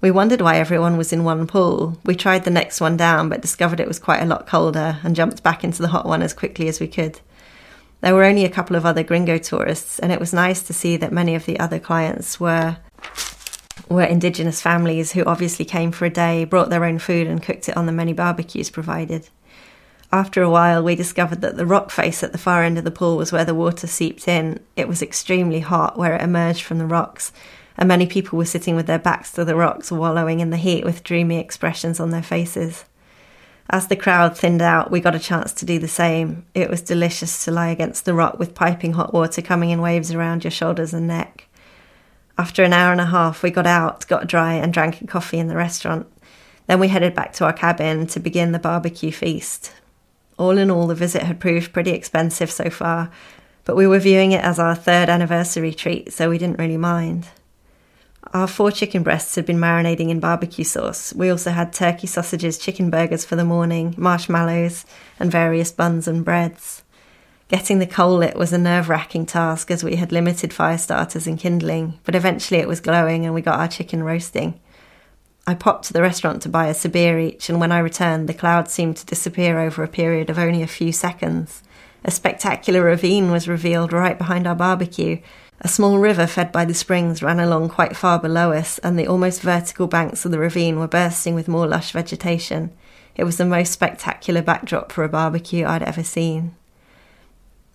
We 0.01 0.11
wondered 0.11 0.43
why 0.43 0.59
everyone 0.59 0.97
was 0.97 1.13
in 1.13 1.25
one 1.25 1.47
pool. 1.47 1.99
We 2.05 2.15
tried 2.15 2.45
the 2.45 2.51
next 2.51 2.81
one 2.81 2.97
down, 2.97 3.29
but 3.29 3.41
discovered 3.41 3.81
it 3.81 3.89
was 3.89 3.99
quite 3.99 4.23
a 4.23 4.27
lot 4.27 4.47
colder 4.47 4.99
and 5.03 5.17
jumped 5.17 5.43
back 5.43 5.65
into 5.65 5.81
the 5.81 5.89
hot 5.89 6.07
one 6.07 6.23
as 6.23 6.35
quickly 6.35 6.69
as 6.69 6.81
we 6.81 6.87
could. 6.87 7.21
There 8.03 8.15
were 8.15 8.25
only 8.25 8.45
a 8.45 8.51
couple 8.51 8.77
of 8.77 8.85
other 8.85 9.03
gringo 9.03 9.39
tourists, 9.39 9.99
and 9.99 10.13
it 10.13 10.21
was 10.21 10.33
nice 10.33 10.63
to 10.65 10.75
see 10.75 10.97
that 10.99 11.13
many 11.13 11.35
of 11.35 11.47
the 11.47 11.59
other 11.59 11.79
clients 11.79 12.39
were 12.39 12.77
were 13.89 14.03
indigenous 14.03 14.61
families 14.61 15.13
who 15.13 15.25
obviously 15.25 15.65
came 15.65 15.93
for 15.93 16.07
a 16.07 16.11
day, 16.11 16.45
brought 16.45 16.71
their 16.71 16.85
own 16.85 16.99
food, 16.99 17.27
and 17.27 17.43
cooked 17.43 17.69
it 17.69 17.77
on 17.77 17.87
the 17.87 17.93
many 17.93 18.13
barbecues 18.13 18.69
provided. 18.69 19.29
After 20.13 20.43
a 20.43 20.51
while, 20.51 20.83
we 20.83 20.95
discovered 20.95 21.41
that 21.41 21.57
the 21.57 21.67
rock 21.67 21.91
face 21.91 22.23
at 22.23 22.33
the 22.33 22.39
far 22.39 22.63
end 22.63 22.79
of 22.79 22.85
the 22.85 22.91
pool 22.91 23.17
was 23.17 23.33
where 23.33 23.45
the 23.45 23.55
water 23.55 23.87
seeped 23.87 24.29
in. 24.29 24.61
It 24.77 24.89
was 24.89 25.03
extremely 25.03 25.61
hot 25.61 25.99
where 25.99 26.17
it 26.17 26.23
emerged 26.23 26.63
from 26.63 26.79
the 26.79 26.87
rocks, 26.87 27.33
and 27.77 27.89
many 27.89 28.07
people 28.07 28.39
were 28.39 28.45
sitting 28.45 28.77
with 28.77 28.87
their 28.87 28.99
backs 28.99 29.33
to 29.33 29.45
the 29.45 29.57
rocks, 29.57 29.93
wallowing 29.93 30.41
in 30.41 30.51
the 30.51 30.57
heat 30.57 30.85
with 30.85 31.03
dreamy 31.03 31.39
expressions 31.39 32.01
on 32.01 32.11
their 32.11 32.23
faces. 32.23 32.85
As 33.69 33.89
the 33.89 33.97
crowd 33.97 34.37
thinned 34.37 34.63
out, 34.63 34.91
we 34.91 35.01
got 35.01 35.17
a 35.17 35.21
chance 35.21 35.53
to 35.55 35.65
do 35.65 35.79
the 35.79 35.89
same. 35.89 36.47
It 36.55 36.71
was 36.71 36.83
delicious 36.83 37.45
to 37.45 37.51
lie 37.51 37.69
against 37.69 38.05
the 38.05 38.15
rock 38.15 38.39
with 38.39 38.55
piping 38.55 38.93
hot 38.93 39.13
water 39.13 39.43
coming 39.43 39.71
in 39.71 39.83
waves 39.83 40.13
around 40.13 40.45
your 40.45 40.53
shoulders 40.53 40.95
and 40.95 41.09
neck. 41.09 41.49
After 42.39 42.63
an 42.63 42.73
hour 42.73 42.93
and 42.93 43.01
a 43.01 43.07
half, 43.07 43.43
we 43.43 43.51
got 43.51 43.67
out, 43.67 44.07
got 44.07 44.29
dry, 44.29 44.55
and 44.55 44.73
drank 44.73 45.01
a 45.01 45.07
coffee 45.07 45.39
in 45.39 45.49
the 45.49 45.57
restaurant. 45.57 46.07
Then 46.67 46.79
we 46.79 46.89
headed 46.89 47.15
back 47.15 47.33
to 47.35 47.45
our 47.45 47.53
cabin 47.53 48.07
to 48.09 48.21
begin 48.21 48.53
the 48.53 48.59
barbecue 48.59 49.11
feast. 49.11 49.73
All 50.39 50.59
in 50.59 50.71
all, 50.71 50.87
the 50.87 50.95
visit 50.95 51.23
had 51.23 51.41
proved 51.41 51.73
pretty 51.73 51.93
expensive 51.93 52.51
so 52.51 52.71
far, 52.71 53.11
but 53.65 53.75
we 53.75 53.87
were 53.87 53.99
viewing 53.99 54.33
it 54.33 54.45
as 54.45 54.59
our 54.59 54.75
third 54.75 55.09
anniversary 55.09 55.73
treat, 55.73 56.13
so 56.13 56.29
we 56.29 56.39
didn't 56.39 56.59
really 56.59 56.77
mind. 56.77 57.27
Our 58.33 58.47
four 58.47 58.71
chicken 58.71 59.03
breasts 59.03 59.35
had 59.37 59.47
been 59.47 59.59
marinating 59.59 60.11
in 60.11 60.21
barbecue 60.21 60.65
sauce. 60.65 61.15
We 61.15 61.31
also 61.31 61.51
had 61.51 61.73
turkey 61.73 62.07
sausages, 62.07 62.59
chicken 62.59 62.91
burgers 62.91 63.25
for 63.25 63.37
the 63.37 63.45
morning, 63.45 63.95
marshmallows, 63.97 64.85
and 65.21 65.31
various 65.31 65.71
buns 65.71 66.09
and 66.09 66.25
breads. 66.25 66.83
Getting 67.49 67.79
the 67.79 67.87
coal 67.87 68.17
lit 68.17 68.37
was 68.37 68.53
a 68.53 68.59
nerve 68.59 68.89
wracking 68.89 69.25
task 69.25 69.71
as 69.71 69.85
we 69.85 69.97
had 69.97 70.11
limited 70.11 70.53
fire 70.53 70.79
starters 70.79 71.29
and 71.29 71.39
kindling, 71.39 72.01
but 72.03 72.17
eventually 72.17 72.59
it 72.59 72.67
was 72.67 72.81
glowing 72.81 73.25
and 73.25 73.33
we 73.33 73.41
got 73.41 73.61
our 73.61 73.69
chicken 73.69 74.03
roasting. 74.03 74.59
I 75.47 75.55
popped 75.55 75.85
to 75.85 75.93
the 75.93 76.03
restaurant 76.03 76.43
to 76.43 76.49
buy 76.49 76.67
a 76.67 76.75
Sabir 76.75 77.21
each, 77.21 77.49
and 77.49 77.61
when 77.61 77.71
I 77.71 77.79
returned, 77.79 78.29
the 78.29 78.35
clouds 78.35 78.73
seemed 78.73 78.97
to 78.97 79.07
disappear 79.07 79.61
over 79.61 79.85
a 79.85 79.89
period 79.89 80.29
of 80.29 80.41
only 80.41 80.61
a 80.63 80.67
few 80.67 80.91
seconds. 80.91 81.63
A 82.05 82.11
spectacular 82.11 82.83
ravine 82.83 83.31
was 83.31 83.47
revealed 83.47 83.93
right 83.93 84.19
behind 84.19 84.49
our 84.49 84.57
barbecue, 84.57 85.21
a 85.61 85.69
small 85.69 85.99
river 85.99 86.27
fed 86.27 86.53
by 86.53 86.65
the 86.65 86.75
springs 86.75 87.23
ran 87.23 87.41
along 87.41 87.71
quite 87.71 87.97
far 87.97 88.19
below 88.19 88.53
us, 88.53 88.79
and 88.79 88.99
the 88.99 89.07
almost 89.07 89.41
vertical 89.41 89.87
banks 89.87 90.25
of 90.25 90.31
the 90.31 90.39
ravine 90.39 90.79
were 90.79 90.87
bursting 90.87 91.35
with 91.35 91.49
more 91.49 91.67
lush 91.67 91.93
vegetation. 91.93 92.71
It 93.15 93.25
was 93.25 93.39
the 93.39 93.47
most 93.47 93.73
spectacular 93.73 94.43
backdrop 94.43 94.93
for 94.93 95.03
a 95.03 95.09
barbecue 95.09 95.65
I'd 95.65 95.83
ever 95.83 96.05
seen. 96.05 96.55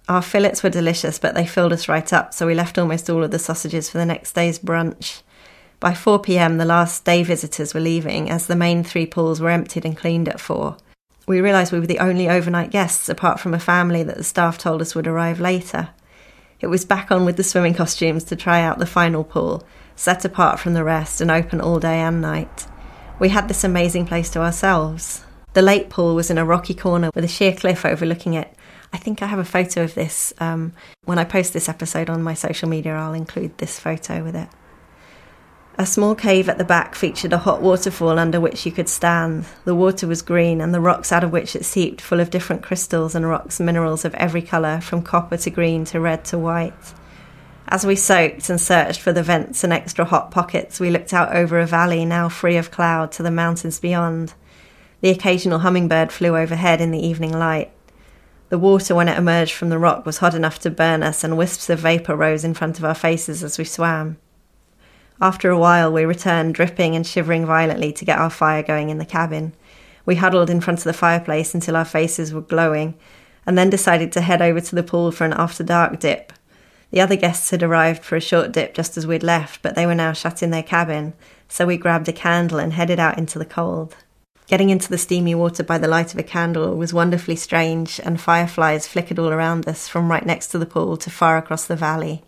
Our 0.07 0.21
fillets 0.21 0.61
were 0.61 0.69
delicious, 0.69 1.17
but 1.17 1.35
they 1.35 1.45
filled 1.45 1.73
us 1.73 1.87
right 1.87 2.11
up, 2.13 2.33
so 2.33 2.45
we 2.45 2.53
left 2.53 2.77
almost 2.77 3.09
all 3.09 3.23
of 3.23 3.31
the 3.31 3.39
sausages 3.39 3.89
for 3.89 3.97
the 3.97 4.05
next 4.05 4.33
day's 4.33 4.59
brunch. 4.59 5.21
By 5.79 5.95
4 5.95 6.19
pm, 6.19 6.57
the 6.57 6.65
last 6.65 7.05
day 7.05 7.23
visitors 7.23 7.73
were 7.73 7.79
leaving, 7.79 8.29
as 8.29 8.45
the 8.45 8.55
main 8.55 8.83
three 8.83 9.07
pools 9.07 9.41
were 9.41 9.49
emptied 9.49 9.85
and 9.85 9.97
cleaned 9.97 10.29
at 10.29 10.39
4. 10.39 10.77
We 11.27 11.41
realised 11.41 11.71
we 11.71 11.79
were 11.79 11.87
the 11.87 11.99
only 11.99 12.29
overnight 12.29 12.69
guests, 12.69 13.09
apart 13.09 13.39
from 13.39 13.53
a 13.53 13.59
family 13.59 14.03
that 14.03 14.17
the 14.17 14.23
staff 14.23 14.57
told 14.57 14.81
us 14.81 14.93
would 14.93 15.07
arrive 15.07 15.39
later. 15.39 15.89
It 16.61 16.67
was 16.67 16.85
back 16.85 17.11
on 17.11 17.25
with 17.25 17.37
the 17.37 17.43
swimming 17.43 17.73
costumes 17.73 18.23
to 18.25 18.35
try 18.35 18.61
out 18.61 18.77
the 18.77 18.85
final 18.85 19.23
pool, 19.23 19.67
set 19.95 20.23
apart 20.23 20.59
from 20.59 20.75
the 20.75 20.83
rest 20.83 21.19
and 21.19 21.31
open 21.31 21.59
all 21.59 21.79
day 21.79 21.99
and 21.99 22.21
night. 22.21 22.67
We 23.19 23.29
had 23.29 23.47
this 23.47 23.63
amazing 23.63 24.05
place 24.05 24.29
to 24.31 24.41
ourselves. 24.41 25.25
The 25.53 25.63
lake 25.63 25.89
pool 25.89 26.13
was 26.13 26.29
in 26.29 26.37
a 26.37 26.45
rocky 26.45 26.75
corner 26.75 27.09
with 27.15 27.25
a 27.25 27.27
sheer 27.27 27.53
cliff 27.53 27.83
overlooking 27.83 28.35
it. 28.35 28.55
I 28.93 28.97
think 28.97 29.21
I 29.21 29.25
have 29.25 29.39
a 29.39 29.45
photo 29.45 29.83
of 29.83 29.95
this. 29.95 30.33
Um, 30.39 30.73
when 31.05 31.17
I 31.17 31.23
post 31.23 31.53
this 31.53 31.67
episode 31.67 32.09
on 32.09 32.23
my 32.23 32.35
social 32.35 32.69
media, 32.69 32.95
I'll 32.95 33.13
include 33.13 33.57
this 33.57 33.79
photo 33.79 34.23
with 34.23 34.35
it. 34.35 34.47
A 35.81 35.85
small 35.87 36.13
cave 36.13 36.47
at 36.47 36.59
the 36.59 36.63
back 36.63 36.93
featured 36.93 37.33
a 37.33 37.39
hot 37.39 37.59
waterfall 37.59 38.19
under 38.19 38.39
which 38.39 38.67
you 38.67 38.71
could 38.71 38.87
stand. 38.87 39.45
The 39.65 39.73
water 39.73 40.05
was 40.05 40.21
green, 40.21 40.61
and 40.61 40.71
the 40.71 40.79
rocks 40.79 41.11
out 41.11 41.23
of 41.23 41.31
which 41.31 41.55
it 41.55 41.65
seeped 41.65 42.01
full 42.01 42.19
of 42.19 42.29
different 42.29 42.61
crystals 42.61 43.15
and 43.15 43.27
rocks 43.27 43.59
minerals 43.59 44.05
of 44.05 44.13
every 44.13 44.43
colour, 44.43 44.79
from 44.79 45.01
copper 45.01 45.37
to 45.37 45.49
green 45.49 45.83
to 45.85 45.99
red 45.99 46.23
to 46.25 46.37
white. 46.37 46.93
As 47.67 47.83
we 47.83 47.95
soaked 47.95 48.47
and 48.47 48.61
searched 48.61 49.01
for 49.01 49.11
the 49.11 49.23
vents 49.23 49.63
and 49.63 49.73
extra 49.73 50.05
hot 50.05 50.29
pockets, 50.29 50.79
we 50.79 50.91
looked 50.91 51.15
out 51.15 51.35
over 51.35 51.59
a 51.59 51.65
valley 51.65 52.05
now 52.05 52.29
free 52.29 52.57
of 52.57 52.69
cloud 52.69 53.11
to 53.13 53.23
the 53.23 53.31
mountains 53.31 53.79
beyond. 53.79 54.35
The 54.99 55.09
occasional 55.09 55.59
hummingbird 55.59 56.11
flew 56.11 56.37
overhead 56.37 56.79
in 56.79 56.91
the 56.91 57.03
evening 57.03 57.33
light. 57.33 57.71
The 58.49 58.59
water, 58.59 58.93
when 58.93 59.07
it 59.07 59.17
emerged 59.17 59.53
from 59.53 59.69
the 59.69 59.79
rock, 59.79 60.05
was 60.05 60.19
hot 60.19 60.35
enough 60.35 60.59
to 60.59 60.69
burn 60.69 61.01
us, 61.01 61.23
and 61.23 61.39
wisps 61.39 61.71
of 61.71 61.79
vapour 61.79 62.15
rose 62.15 62.43
in 62.43 62.53
front 62.53 62.77
of 62.77 62.85
our 62.85 62.93
faces 62.93 63.43
as 63.43 63.57
we 63.57 63.65
swam. 63.65 64.17
After 65.21 65.51
a 65.51 65.57
while, 65.57 65.93
we 65.93 66.03
returned, 66.03 66.55
dripping 66.55 66.95
and 66.95 67.05
shivering 67.05 67.45
violently, 67.45 67.93
to 67.93 68.05
get 68.05 68.17
our 68.17 68.31
fire 68.31 68.63
going 68.63 68.89
in 68.89 68.97
the 68.97 69.05
cabin. 69.05 69.53
We 70.03 70.15
huddled 70.15 70.49
in 70.49 70.61
front 70.61 70.79
of 70.79 70.85
the 70.85 70.93
fireplace 70.93 71.53
until 71.53 71.77
our 71.77 71.85
faces 71.85 72.33
were 72.33 72.41
glowing, 72.41 72.95
and 73.45 73.55
then 73.55 73.69
decided 73.69 74.11
to 74.13 74.21
head 74.21 74.41
over 74.41 74.59
to 74.59 74.75
the 74.75 74.81
pool 74.81 75.11
for 75.11 75.25
an 75.25 75.33
after 75.33 75.63
dark 75.63 75.99
dip. 75.99 76.33
The 76.89 77.01
other 77.01 77.15
guests 77.15 77.51
had 77.51 77.61
arrived 77.61 78.03
for 78.03 78.15
a 78.15 78.21
short 78.21 78.51
dip 78.51 78.73
just 78.73 78.97
as 78.97 79.05
we'd 79.05 79.21
left, 79.21 79.61
but 79.61 79.75
they 79.75 79.85
were 79.85 79.93
now 79.93 80.11
shut 80.11 80.41
in 80.41 80.49
their 80.49 80.63
cabin, 80.63 81.13
so 81.47 81.67
we 81.67 81.77
grabbed 81.77 82.09
a 82.09 82.13
candle 82.13 82.57
and 82.57 82.73
headed 82.73 82.99
out 82.99 83.19
into 83.19 83.37
the 83.37 83.45
cold. 83.45 83.95
Getting 84.47 84.71
into 84.71 84.89
the 84.89 84.97
steamy 84.97 85.35
water 85.35 85.63
by 85.63 85.77
the 85.77 85.87
light 85.87 86.13
of 86.13 86.19
a 86.19 86.23
candle 86.23 86.75
was 86.75 86.95
wonderfully 86.95 87.35
strange, 87.35 88.01
and 88.03 88.19
fireflies 88.19 88.87
flickered 88.87 89.19
all 89.19 89.29
around 89.29 89.67
us 89.67 89.87
from 89.87 90.09
right 90.09 90.25
next 90.25 90.47
to 90.47 90.57
the 90.57 90.65
pool 90.65 90.97
to 90.97 91.11
far 91.11 91.37
across 91.37 91.65
the 91.65 91.75
valley. 91.75 92.23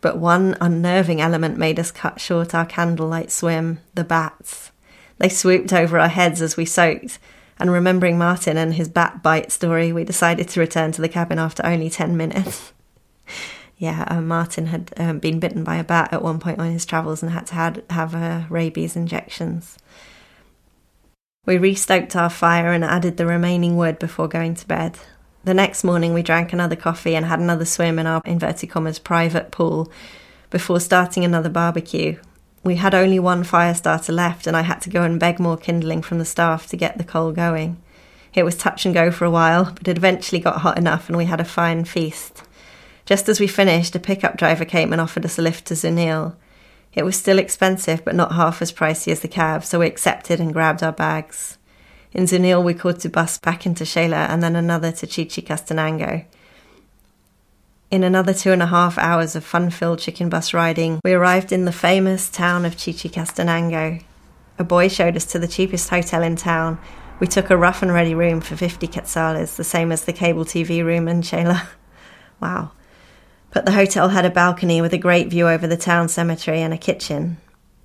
But 0.00 0.18
one 0.18 0.56
unnerving 0.60 1.20
element 1.20 1.58
made 1.58 1.80
us 1.80 1.90
cut 1.90 2.20
short 2.20 2.54
our 2.54 2.66
candlelight 2.66 3.30
swim 3.30 3.80
the 3.94 4.04
bats. 4.04 4.70
They 5.18 5.28
swooped 5.28 5.72
over 5.72 5.98
our 5.98 6.08
heads 6.08 6.40
as 6.40 6.56
we 6.56 6.64
soaked, 6.64 7.18
and 7.58 7.72
remembering 7.72 8.16
Martin 8.16 8.56
and 8.56 8.74
his 8.74 8.88
bat 8.88 9.22
bite 9.22 9.50
story, 9.50 9.92
we 9.92 10.04
decided 10.04 10.48
to 10.48 10.60
return 10.60 10.92
to 10.92 11.00
the 11.00 11.08
cabin 11.08 11.38
after 11.38 11.66
only 11.66 11.90
10 11.90 12.16
minutes. 12.16 12.72
yeah, 13.78 14.04
uh, 14.08 14.20
Martin 14.20 14.66
had 14.66 14.92
um, 14.96 15.18
been 15.18 15.40
bitten 15.40 15.64
by 15.64 15.76
a 15.76 15.84
bat 15.84 16.12
at 16.12 16.22
one 16.22 16.38
point 16.38 16.60
on 16.60 16.70
his 16.70 16.86
travels 16.86 17.22
and 17.22 17.32
had 17.32 17.46
to 17.48 17.54
had, 17.54 17.84
have 17.90 18.14
uh, 18.14 18.42
rabies 18.48 18.94
injections. 18.94 19.76
We 21.46 21.56
restoked 21.56 22.14
our 22.14 22.30
fire 22.30 22.72
and 22.72 22.84
added 22.84 23.16
the 23.16 23.26
remaining 23.26 23.76
wood 23.76 23.98
before 23.98 24.28
going 24.28 24.54
to 24.54 24.68
bed. 24.68 24.98
The 25.48 25.54
next 25.54 25.82
morning, 25.82 26.12
we 26.12 26.22
drank 26.22 26.52
another 26.52 26.76
coffee 26.76 27.16
and 27.16 27.24
had 27.24 27.40
another 27.40 27.64
swim 27.64 27.98
in 27.98 28.06
our 28.06 28.20
inverted 28.26 28.68
commas 28.68 28.98
private 28.98 29.50
pool 29.50 29.90
before 30.50 30.78
starting 30.78 31.24
another 31.24 31.48
barbecue. 31.48 32.18
We 32.64 32.76
had 32.76 32.94
only 32.94 33.18
one 33.18 33.44
fire 33.44 33.72
starter 33.72 34.12
left, 34.12 34.46
and 34.46 34.54
I 34.54 34.60
had 34.60 34.82
to 34.82 34.90
go 34.90 35.04
and 35.04 35.18
beg 35.18 35.40
more 35.40 35.56
kindling 35.56 36.02
from 36.02 36.18
the 36.18 36.26
staff 36.26 36.66
to 36.66 36.76
get 36.76 36.98
the 36.98 37.02
coal 37.02 37.32
going. 37.32 37.78
It 38.34 38.42
was 38.42 38.58
touch 38.58 38.84
and 38.84 38.92
go 38.92 39.10
for 39.10 39.24
a 39.24 39.30
while, 39.30 39.72
but 39.72 39.88
it 39.88 39.96
eventually 39.96 40.38
got 40.38 40.60
hot 40.60 40.76
enough 40.76 41.08
and 41.08 41.16
we 41.16 41.24
had 41.24 41.40
a 41.40 41.46
fine 41.46 41.86
feast. 41.86 42.42
Just 43.06 43.26
as 43.26 43.40
we 43.40 43.46
finished, 43.46 43.96
a 43.96 43.98
pickup 43.98 44.36
driver 44.36 44.66
came 44.66 44.92
and 44.92 45.00
offered 45.00 45.24
us 45.24 45.38
a 45.38 45.42
lift 45.42 45.64
to 45.68 45.74
Zunil. 45.74 46.36
It 46.92 47.06
was 47.06 47.16
still 47.16 47.38
expensive, 47.38 48.04
but 48.04 48.14
not 48.14 48.32
half 48.32 48.60
as 48.60 48.70
pricey 48.70 49.12
as 49.12 49.20
the 49.20 49.28
cab, 49.28 49.64
so 49.64 49.78
we 49.78 49.86
accepted 49.86 50.40
and 50.40 50.52
grabbed 50.52 50.82
our 50.82 50.92
bags. 50.92 51.56
In 52.18 52.24
Zunil, 52.24 52.64
we 52.64 52.74
caught 52.74 53.04
a 53.04 53.08
bus 53.08 53.38
back 53.38 53.64
into 53.64 53.84
Xela 53.84 54.28
and 54.28 54.42
then 54.42 54.56
another 54.56 54.90
to 54.90 55.06
Chichicastenango. 55.06 56.24
In 57.92 58.02
another 58.02 58.34
two 58.34 58.50
and 58.50 58.60
a 58.60 58.66
half 58.66 58.98
hours 58.98 59.36
of 59.36 59.44
fun 59.44 59.70
filled 59.70 60.00
chicken 60.00 60.28
bus 60.28 60.52
riding, 60.52 60.98
we 61.04 61.12
arrived 61.12 61.52
in 61.52 61.64
the 61.64 61.70
famous 61.70 62.28
town 62.28 62.64
of 62.64 62.76
Chichicastenango. 62.76 64.02
A 64.58 64.64
boy 64.64 64.88
showed 64.88 65.14
us 65.14 65.26
to 65.26 65.38
the 65.38 65.46
cheapest 65.46 65.90
hotel 65.90 66.24
in 66.24 66.34
town. 66.34 66.80
We 67.20 67.28
took 67.28 67.50
a 67.50 67.56
rough 67.56 67.82
and 67.82 67.92
ready 67.92 68.16
room 68.16 68.40
for 68.40 68.56
50 68.56 68.88
quetzales, 68.88 69.54
the 69.54 69.62
same 69.62 69.92
as 69.92 70.04
the 70.04 70.12
cable 70.12 70.44
TV 70.44 70.84
room 70.84 71.06
in 71.06 71.22
Xela. 71.22 71.68
wow. 72.40 72.72
But 73.52 73.64
the 73.64 73.70
hotel 73.70 74.08
had 74.08 74.24
a 74.24 74.30
balcony 74.30 74.80
with 74.80 74.92
a 74.92 74.98
great 74.98 75.28
view 75.28 75.46
over 75.46 75.68
the 75.68 75.76
town 75.76 76.08
cemetery 76.08 76.62
and 76.62 76.74
a 76.74 76.78
kitchen. 76.78 77.36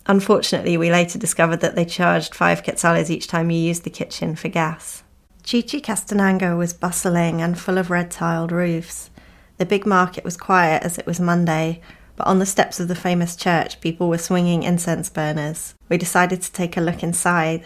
Unfortunately, 0.05 0.77
we 0.77 0.91
later 0.91 1.17
discovered 1.17 1.61
that 1.61 1.75
they 1.75 1.85
charged 1.85 2.35
five 2.35 2.63
quetzales 2.63 3.09
each 3.09 3.27
time 3.27 3.49
you 3.49 3.59
used 3.59 3.83
the 3.83 3.89
kitchen 3.89 4.35
for 4.35 4.49
gas. 4.49 5.03
Chichicastenango 5.43 6.57
was 6.57 6.73
bustling 6.73 7.41
and 7.41 7.59
full 7.59 7.77
of 7.77 7.89
red 7.89 8.11
tiled 8.11 8.51
roofs. 8.51 9.09
The 9.57 9.65
big 9.65 9.85
market 9.85 10.23
was 10.23 10.37
quiet 10.37 10.83
as 10.83 10.97
it 10.97 11.05
was 11.05 11.19
Monday, 11.19 11.81
but 12.15 12.27
on 12.27 12.39
the 12.39 12.45
steps 12.45 12.79
of 12.79 12.87
the 12.87 12.95
famous 12.95 13.35
church, 13.35 13.81
people 13.81 14.09
were 14.09 14.17
swinging 14.17 14.63
incense 14.63 15.09
burners. 15.09 15.73
We 15.89 15.97
decided 15.97 16.41
to 16.41 16.51
take 16.51 16.77
a 16.77 16.81
look 16.81 17.03
inside. 17.03 17.65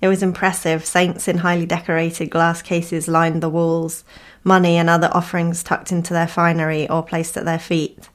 It 0.00 0.08
was 0.08 0.22
impressive. 0.22 0.84
Saints 0.84 1.26
in 1.26 1.38
highly 1.38 1.66
decorated 1.66 2.30
glass 2.30 2.62
cases 2.62 3.08
lined 3.08 3.42
the 3.42 3.48
walls, 3.48 4.04
money 4.44 4.76
and 4.76 4.88
other 4.88 5.10
offerings 5.12 5.62
tucked 5.62 5.90
into 5.90 6.12
their 6.12 6.28
finery 6.28 6.88
or 6.88 7.02
placed 7.02 7.36
at 7.36 7.44
their 7.44 7.58
feet. 7.58 8.08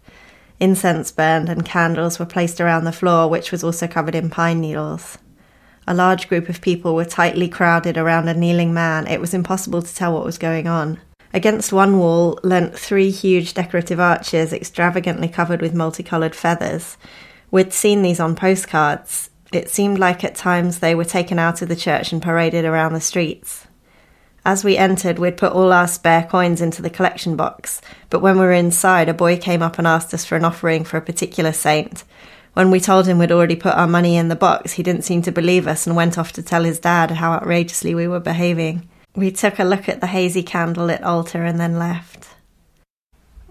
Incense 0.64 1.12
burned 1.12 1.50
and 1.50 1.66
candles 1.66 2.20
were 2.20 2.26
placed 2.26 2.62
around 2.62 2.86
the 2.86 2.94
floor, 2.94 3.30
which 3.30 3.52
was 3.52 3.66
also 3.66 3.86
covered 3.86 4.16
in 4.16 4.30
pine 4.30 4.62
needles. 4.62 5.18
A 5.86 5.94
large 5.94 6.30
group 6.30 6.48
of 6.48 6.62
people 6.62 6.96
were 6.96 7.04
tightly 7.04 7.50
crowded 7.50 7.98
around 7.98 8.30
a 8.30 8.34
kneeling 8.34 8.74
man. 8.74 9.06
It 9.08 9.20
was 9.20 9.34
impossible 9.34 9.82
to 9.82 9.94
tell 9.94 10.14
what 10.14 10.24
was 10.24 10.38
going 10.38 10.66
on. 10.66 11.02
Against 11.34 11.74
one 11.74 12.00
wall 12.00 12.40
leant 12.44 12.80
three 12.80 13.12
huge 13.12 13.54
decorative 13.54 14.00
arches 14.00 14.54
extravagantly 14.54 15.28
covered 15.28 15.62
with 15.62 15.74
multicoloured 15.74 16.34
feathers. 16.34 16.96
We'd 17.52 17.74
seen 17.74 18.02
these 18.02 18.22
on 18.22 18.34
postcards. 18.34 19.32
It 19.52 19.70
seemed 19.70 20.00
like 20.00 20.24
at 20.24 20.34
times 20.34 20.80
they 20.80 20.96
were 20.96 21.04
taken 21.04 21.40
out 21.40 21.62
of 21.62 21.68
the 21.68 21.76
church 21.76 22.14
and 22.14 22.22
paraded 22.22 22.64
around 22.64 22.94
the 22.94 23.02
streets. 23.02 23.68
As 24.46 24.64
we 24.64 24.76
entered, 24.76 25.20
we'd 25.20 25.38
put 25.38 25.54
all 25.54 25.72
our 25.72 25.88
spare 25.88 26.28
coins 26.30 26.60
into 26.60 26.82
the 26.82 26.90
collection 26.90 27.38
box, 27.38 27.80
but 28.10 28.20
when 28.20 28.36
we 28.36 28.42
were 28.42 28.52
inside, 28.52 29.08
a 29.08 29.14
boy 29.14 29.38
came 29.38 29.62
up 29.62 29.78
and 29.78 29.88
asked 29.88 30.14
us 30.14 30.26
for 30.26 30.36
an 30.36 30.44
offering 30.44 30.84
for 30.84 30.98
a 30.98 31.02
particular 31.02 31.54
saint. 31.54 32.04
When 32.54 32.70
we 32.70 32.82
told 32.82 33.08
him 33.08 33.18
we'd 33.18 33.32
already 33.32 33.56
put 33.56 33.74
our 33.74 33.88
money 33.88 34.18
in 34.18 34.28
the 34.28 34.36
box, 34.36 34.74
he 34.74 34.84
didn't 34.84 35.06
seem 35.06 35.22
to 35.24 35.32
believe 35.32 35.66
us 35.66 35.88
and 35.88 35.96
went 35.96 36.18
off 36.18 36.34
to 36.34 36.44
tell 36.44 36.66
his 36.66 36.78
dad 36.78 37.12
how 37.12 37.32
outrageously 37.32 37.96
we 37.96 38.08
were 38.08 38.20
behaving. 38.20 38.88
We 39.16 39.32
took 39.32 39.60
a 39.60 39.64
look 39.64 39.88
at 39.88 40.02
the 40.02 40.08
hazy 40.08 40.44
candlelit 40.44 41.04
altar 41.04 41.44
and 41.44 41.60
then 41.60 41.80
left. 41.80 42.28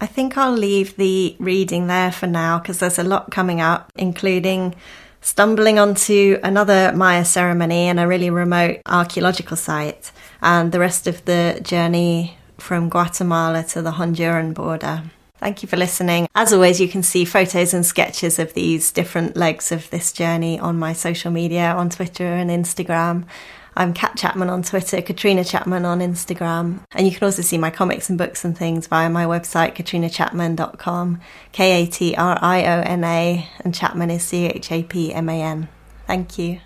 I 0.00 0.06
think 0.06 0.36
I'll 0.36 0.52
leave 0.52 0.96
the 0.96 1.36
reading 1.38 1.86
there 1.86 2.12
for 2.12 2.26
now 2.26 2.58
because 2.58 2.80
there's 2.80 2.98
a 2.98 3.04
lot 3.04 3.30
coming 3.30 3.60
up, 3.60 3.90
including 3.96 4.74
stumbling 5.22 5.78
onto 5.78 6.38
another 6.42 6.92
Maya 6.94 7.24
ceremony 7.24 7.88
in 7.88 7.98
a 7.98 8.06
really 8.06 8.28
remote 8.28 8.80
archaeological 8.86 9.56
site 9.56 10.12
and 10.42 10.72
the 10.72 10.80
rest 10.80 11.06
of 11.06 11.24
the 11.24 11.58
journey 11.62 12.36
from 12.58 12.88
Guatemala 12.88 13.62
to 13.62 13.80
the 13.80 13.92
Honduran 13.92 14.52
border. 14.52 15.04
Thank 15.38 15.62
you 15.62 15.68
for 15.68 15.76
listening. 15.76 16.28
As 16.36 16.52
always, 16.52 16.80
you 16.80 16.88
can 16.88 17.02
see 17.02 17.24
photos 17.24 17.74
and 17.74 17.84
sketches 17.84 18.38
of 18.38 18.54
these 18.54 18.92
different 18.92 19.36
legs 19.36 19.72
of 19.72 19.90
this 19.90 20.12
journey 20.12 20.58
on 20.60 20.78
my 20.78 20.92
social 20.92 21.32
media 21.32 21.72
on 21.72 21.90
Twitter 21.90 22.26
and 22.26 22.48
Instagram. 22.50 23.24
I'm 23.74 23.94
Kat 23.94 24.16
Chapman 24.16 24.50
on 24.50 24.62
Twitter, 24.62 24.98
Katriona 24.98 25.48
Chapman 25.48 25.84
on 25.84 26.00
Instagram. 26.00 26.80
And 26.92 27.06
you 27.06 27.12
can 27.12 27.24
also 27.24 27.42
see 27.42 27.56
my 27.56 27.70
comics 27.70 28.10
and 28.10 28.18
books 28.18 28.44
and 28.44 28.56
things 28.56 28.86
via 28.86 29.08
my 29.08 29.24
website, 29.24 29.74
katrionachapman.com, 29.74 31.20
K 31.52 31.82
A 31.82 31.86
T 31.86 32.14
R 32.14 32.38
I 32.40 32.64
O 32.64 32.80
N 32.80 33.04
A, 33.04 33.48
and 33.60 33.74
Chapman 33.74 34.10
is 34.10 34.22
C 34.22 34.46
H 34.46 34.70
A 34.70 34.82
P 34.82 35.14
M 35.14 35.28
A 35.28 35.40
N. 35.42 35.68
Thank 36.06 36.38
you. 36.38 36.60